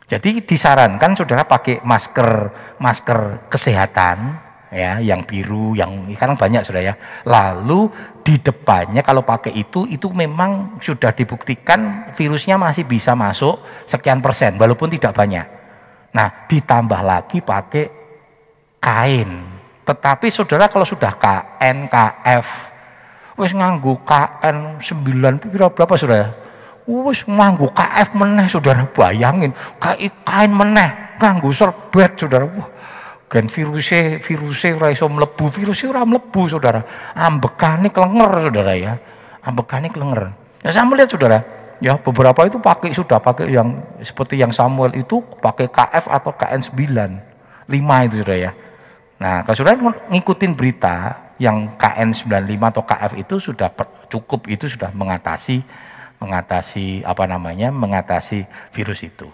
Jadi 0.05 0.43
disarankan 0.45 1.17
saudara 1.17 1.45
pakai 1.45 1.81
masker 1.81 2.29
masker 2.77 3.49
kesehatan 3.49 4.44
ya, 4.75 4.99
yang 4.99 5.23
biru, 5.23 5.71
yang 5.71 6.11
kan 6.19 6.35
banyak 6.35 6.67
sudah 6.67 6.83
ya. 6.83 6.93
Lalu 7.23 7.87
di 8.21 8.35
depannya 8.43 8.99
kalau 8.99 9.23
pakai 9.23 9.55
itu, 9.55 9.87
itu 9.87 10.11
memang 10.11 10.75
sudah 10.83 11.15
dibuktikan 11.15 12.11
virusnya 12.11 12.59
masih 12.59 12.83
bisa 12.83 13.15
masuk 13.15 13.63
sekian 13.87 14.19
persen, 14.19 14.59
walaupun 14.59 14.91
tidak 14.91 15.15
banyak. 15.15 15.47
Nah, 16.11 16.45
ditambah 16.51 17.01
lagi 17.01 17.39
pakai 17.39 17.85
kain. 18.83 19.31
Tetapi 19.85 20.27
saudara 20.33 20.67
kalau 20.67 20.83
sudah 20.83 21.13
KN, 21.15 21.87
KF, 21.91 22.47
nganggu 23.37 24.01
KN 24.01 24.81
9 24.81 25.71
berapa 25.75 25.93
saudara? 25.95 26.19
Ya? 26.19 26.29
Wis 26.85 27.25
nganggu 27.25 27.69
KF 27.73 28.13
meneh 28.13 28.45
saudara 28.45 28.85
bayangin, 28.93 29.49
kain 29.81 30.51
meneh 30.53 31.17
nganggu 31.17 31.49
serbet 31.49 32.13
saudara. 32.13 32.45
Wah, 32.45 32.69
Gen 33.25 33.49
virusnya, 33.49 34.21
virusnya 34.21 34.77
ora 34.77 34.89
iso 34.93 35.09
mlebu, 35.09 35.49
virusnya 35.49 35.89
ora 35.89 36.03
mlebu 36.05 36.41
Saudara. 36.45 36.81
Ambekane 37.17 37.89
klenger 37.89 38.31
Saudara 38.49 38.73
ya. 38.77 38.93
Ambekane 39.41 39.89
klenger. 39.89 40.29
Ya 40.61 40.69
saya 40.69 40.85
melihat 40.85 41.09
Saudara, 41.13 41.41
ya 41.81 41.97
beberapa 41.97 42.45
itu 42.45 42.61
pakai 42.61 42.93
sudah 42.93 43.17
pakai 43.17 43.49
yang 43.49 43.81
seperti 44.01 44.37
yang 44.37 44.53
Samuel 44.53 44.93
itu 44.93 45.21
pakai 45.41 45.69
KF 45.69 46.05
atau 46.09 46.31
KN9. 46.37 46.81
5 47.65 48.05
itu 48.05 48.15
Saudara 48.21 48.37
ya. 48.37 48.51
Nah, 49.17 49.41
kalau 49.41 49.57
Saudara 49.57 49.77
ngikutin 50.13 50.51
berita 50.53 50.95
yang 51.41 51.75
KN95 51.81 52.61
atau 52.61 52.83
KF 52.85 53.11
itu 53.19 53.35
sudah 53.41 53.69
cukup 54.07 54.47
itu 54.47 54.69
sudah 54.69 54.93
mengatasi 54.93 55.65
mengatasi 56.21 57.03
apa 57.03 57.27
namanya 57.27 57.69
mengatasi 57.69 58.47
virus 58.71 59.03
itu. 59.03 59.27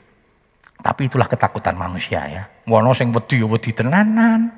Tapi 0.81 1.07
itulah 1.07 1.29
ketakutan 1.29 1.77
manusia 1.77 2.25
ya. 2.25 2.43
Wono 2.69 2.93
sing 2.93 3.09
wedi 3.09 3.41
ya 3.41 3.47
wedi 3.49 3.71
tenanan. 3.73 4.51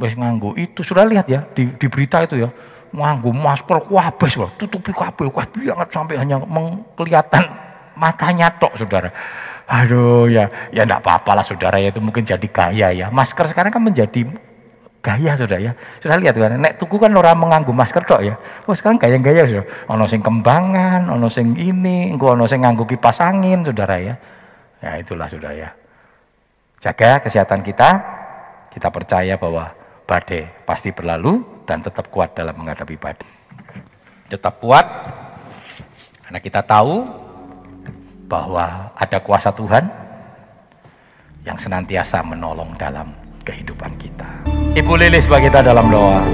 Wis 0.00 0.16
nganggo 0.16 0.56
itu 0.56 0.80
sudah 0.80 1.04
lihat 1.04 1.28
ya 1.28 1.44
di, 1.52 1.68
di 1.76 1.86
berita 1.86 2.24
itu 2.24 2.42
ya. 2.42 2.50
Nganggo 2.92 3.32
masker 3.32 3.88
kabeh 3.88 4.30
tutupi 4.60 4.92
kabeh 4.92 5.28
kabeh 5.32 5.60
banget 5.68 5.88
sampai 5.92 6.16
hanya 6.20 6.40
kelihatan 6.96 7.44
matanya 7.96 8.52
tok 8.56 8.76
Saudara. 8.76 9.12
Aduh 9.68 10.28
ya, 10.28 10.50
ya 10.74 10.84
enggak 10.84 11.00
apa-apa 11.00 11.40
lah 11.40 11.44
Saudara 11.46 11.80
ya 11.80 11.88
itu 11.88 12.00
mungkin 12.02 12.26
jadi 12.26 12.44
gaya 12.48 12.88
ya. 12.92 13.06
Masker 13.08 13.48
sekarang 13.48 13.72
kan 13.72 13.80
menjadi 13.80 14.28
gaya 15.02 15.34
sudah 15.34 15.58
ya. 15.58 15.72
Sudah 15.98 16.16
lihat 16.16 16.38
kan, 16.38 16.56
nek 16.56 16.78
tuku 16.78 16.96
kan 16.96 17.10
orang 17.12 17.36
menganggu 17.36 17.74
masker 17.74 18.06
tok 18.06 18.22
ya. 18.22 18.34
Oh 18.70 18.74
sekarang 18.76 19.02
gaya-gaya 19.02 19.44
sudah. 19.44 19.64
Ono 19.90 20.06
sing 20.06 20.22
kembangan, 20.22 21.10
ono 21.10 21.26
sing 21.26 21.58
ini, 21.58 22.14
engko 22.14 22.38
ono 22.38 22.46
sing 22.46 22.62
nganggu 22.62 22.86
kipas 22.86 23.18
angin, 23.18 23.66
saudara 23.66 23.98
ya. 23.98 24.14
Ya 24.82 24.98
itulah 24.98 25.26
sudah 25.26 25.52
ya. 25.54 25.74
Jaga 26.82 27.22
kesehatan 27.22 27.62
kita. 27.62 27.90
Kita 28.74 28.90
percaya 28.90 29.38
bahwa 29.38 29.70
badai 30.02 30.50
pasti 30.66 30.90
berlalu 30.90 31.46
dan 31.62 31.78
tetap 31.78 32.10
kuat 32.10 32.34
dalam 32.34 32.58
menghadapi 32.58 32.98
badai. 32.98 33.30
Tetap 34.26 34.58
kuat 34.58 34.82
karena 36.26 36.40
kita 36.42 36.64
tahu 36.64 37.06
bahwa 38.26 38.90
ada 38.98 39.18
kuasa 39.22 39.54
Tuhan 39.54 39.86
yang 41.46 41.60
senantiasa 41.60 42.24
menolong 42.24 42.74
dalam 42.80 43.14
kehidupan 43.46 43.92
kita. 44.00 44.26
Ibu 44.74 44.96
Lilis 44.98 45.28
bagi 45.28 45.52
kita 45.52 45.62
dalam 45.62 45.86
doa. 45.92 46.24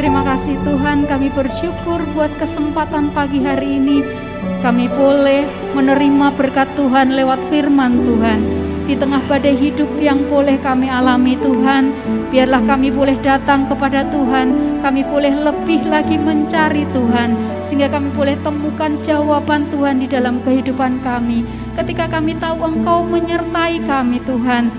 Terima 0.00 0.24
kasih 0.24 0.56
Tuhan, 0.64 1.04
kami 1.04 1.28
bersyukur 1.28 2.00
buat 2.16 2.32
kesempatan 2.40 3.12
pagi 3.12 3.44
hari 3.44 3.76
ini. 3.76 4.00
Kami 4.64 4.88
boleh 4.88 5.44
menerima 5.76 6.32
berkat 6.40 6.72
Tuhan 6.72 7.12
lewat 7.12 7.36
firman 7.52 8.00
Tuhan 8.08 8.40
di 8.88 8.96
tengah 8.96 9.20
badai 9.28 9.52
hidup 9.52 9.92
yang 10.00 10.24
boleh 10.24 10.56
kami 10.64 10.88
alami 10.88 11.36
Tuhan. 11.36 11.92
Biarlah 12.32 12.64
kami 12.64 12.88
boleh 12.88 13.20
datang 13.20 13.68
kepada 13.68 14.08
Tuhan, 14.08 14.80
kami 14.80 15.04
boleh 15.04 15.36
lebih 15.36 15.84
lagi 15.84 16.16
mencari 16.16 16.88
Tuhan, 16.96 17.60
sehingga 17.60 17.92
kami 17.92 18.08
boleh 18.16 18.40
temukan 18.40 18.96
jawaban 19.04 19.68
Tuhan 19.68 20.00
di 20.00 20.08
dalam 20.08 20.40
kehidupan 20.40 21.04
kami. 21.04 21.44
Ketika 21.76 22.08
kami 22.08 22.40
tahu 22.40 22.56
Engkau 22.64 23.04
menyertai 23.04 23.84
kami 23.84 24.16
Tuhan, 24.24 24.72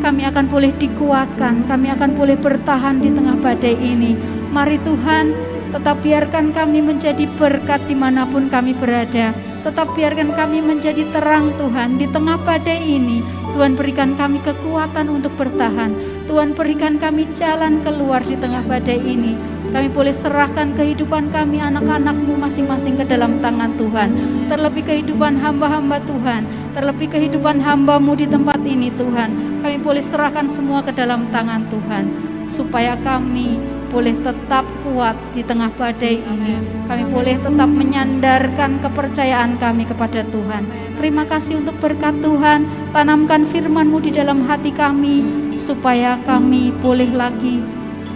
kami 0.00 0.24
akan 0.24 0.48
boleh 0.48 0.72
dikuatkan, 0.80 1.68
kami 1.68 1.92
akan 1.92 2.16
boleh 2.16 2.36
bertahan 2.40 3.04
di 3.04 3.12
tengah 3.12 3.36
badai 3.36 3.76
ini. 3.76 4.16
Mari 4.50 4.80
Tuhan, 4.80 5.36
tetap 5.70 6.02
biarkan 6.02 6.50
kami 6.50 6.82
menjadi 6.82 7.28
berkat 7.38 7.84
di 7.86 7.94
mana 7.94 8.26
pun 8.26 8.48
kami 8.50 8.74
berada. 8.74 9.30
Tetap 9.60 9.92
biarkan 9.92 10.32
kami 10.32 10.64
menjadi 10.64 11.04
terang 11.12 11.52
Tuhan 11.60 12.00
di 12.00 12.08
tengah 12.08 12.40
badai 12.42 12.80
ini. 12.80 13.20
Tuhan 13.52 13.76
berikan 13.76 14.16
kami 14.16 14.40
kekuatan 14.40 15.12
untuk 15.12 15.36
bertahan. 15.36 15.92
Tuhan 16.24 16.56
berikan 16.56 16.96
kami 16.96 17.28
jalan 17.36 17.82
keluar 17.84 18.24
di 18.24 18.40
tengah 18.40 18.64
badai 18.64 18.96
ini. 18.96 19.36
Kami 19.68 19.90
boleh 19.92 20.14
serahkan 20.14 20.72
kehidupan 20.78 21.28
kami 21.34 21.60
anak-anakmu 21.60 22.40
masing-masing 22.40 22.96
ke 22.96 23.04
dalam 23.04 23.42
tangan 23.44 23.76
Tuhan. 23.76 24.16
Terlebih 24.48 24.86
kehidupan 24.86 25.36
hamba-hamba 25.38 26.00
Tuhan. 26.08 26.46
Terlebih 26.72 27.10
kehidupan 27.10 27.60
hambamu 27.60 28.16
di 28.16 28.30
tempat 28.30 28.62
ini 28.64 28.88
Tuhan. 28.94 29.49
Kami 29.60 29.76
boleh 29.84 30.00
serahkan 30.00 30.48
semua 30.48 30.80
ke 30.80 30.92
dalam 30.92 31.28
tangan 31.28 31.68
Tuhan. 31.68 32.04
Supaya 32.48 32.96
kami 33.04 33.60
boleh 33.90 34.14
tetap 34.22 34.64
kuat 34.86 35.18
di 35.34 35.42
tengah 35.44 35.68
badai 35.74 36.22
ini. 36.22 36.56
Kami 36.86 37.04
boleh 37.10 37.36
tetap 37.42 37.68
menyandarkan 37.68 38.80
kepercayaan 38.80 39.58
kami 39.58 39.84
kepada 39.84 40.24
Tuhan. 40.30 40.64
Terima 40.96 41.26
kasih 41.26 41.60
untuk 41.60 41.76
berkat 41.82 42.16
Tuhan. 42.22 42.64
Tanamkan 42.94 43.44
firman-Mu 43.50 43.98
di 44.00 44.10
dalam 44.14 44.46
hati 44.46 44.70
kami 44.72 45.26
supaya 45.58 46.16
kami 46.24 46.72
boleh 46.80 47.10
lagi 47.12 47.60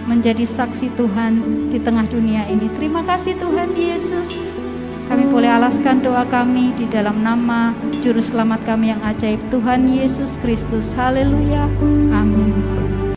menjadi 0.05 0.45
saksi 0.45 0.93
Tuhan 0.95 1.33
di 1.69 1.77
tengah 1.81 2.05
dunia 2.07 2.47
ini. 2.49 2.71
Terima 2.77 3.01
kasih 3.03 3.35
Tuhan 3.37 3.73
Yesus. 3.73 4.37
Kami 5.05 5.29
boleh 5.29 5.51
alaskan 5.53 6.01
doa 6.01 6.25
kami 6.25 6.73
di 6.73 6.89
dalam 6.89 7.21
nama 7.21 7.77
Juru 8.01 8.21
Selamat 8.21 8.65
kami 8.65 8.89
yang 8.89 9.01
ajaib 9.05 9.37
Tuhan 9.53 9.85
Yesus 9.85 10.41
Kristus. 10.41 10.97
Haleluya. 10.97 11.69
Amin. 12.09 12.94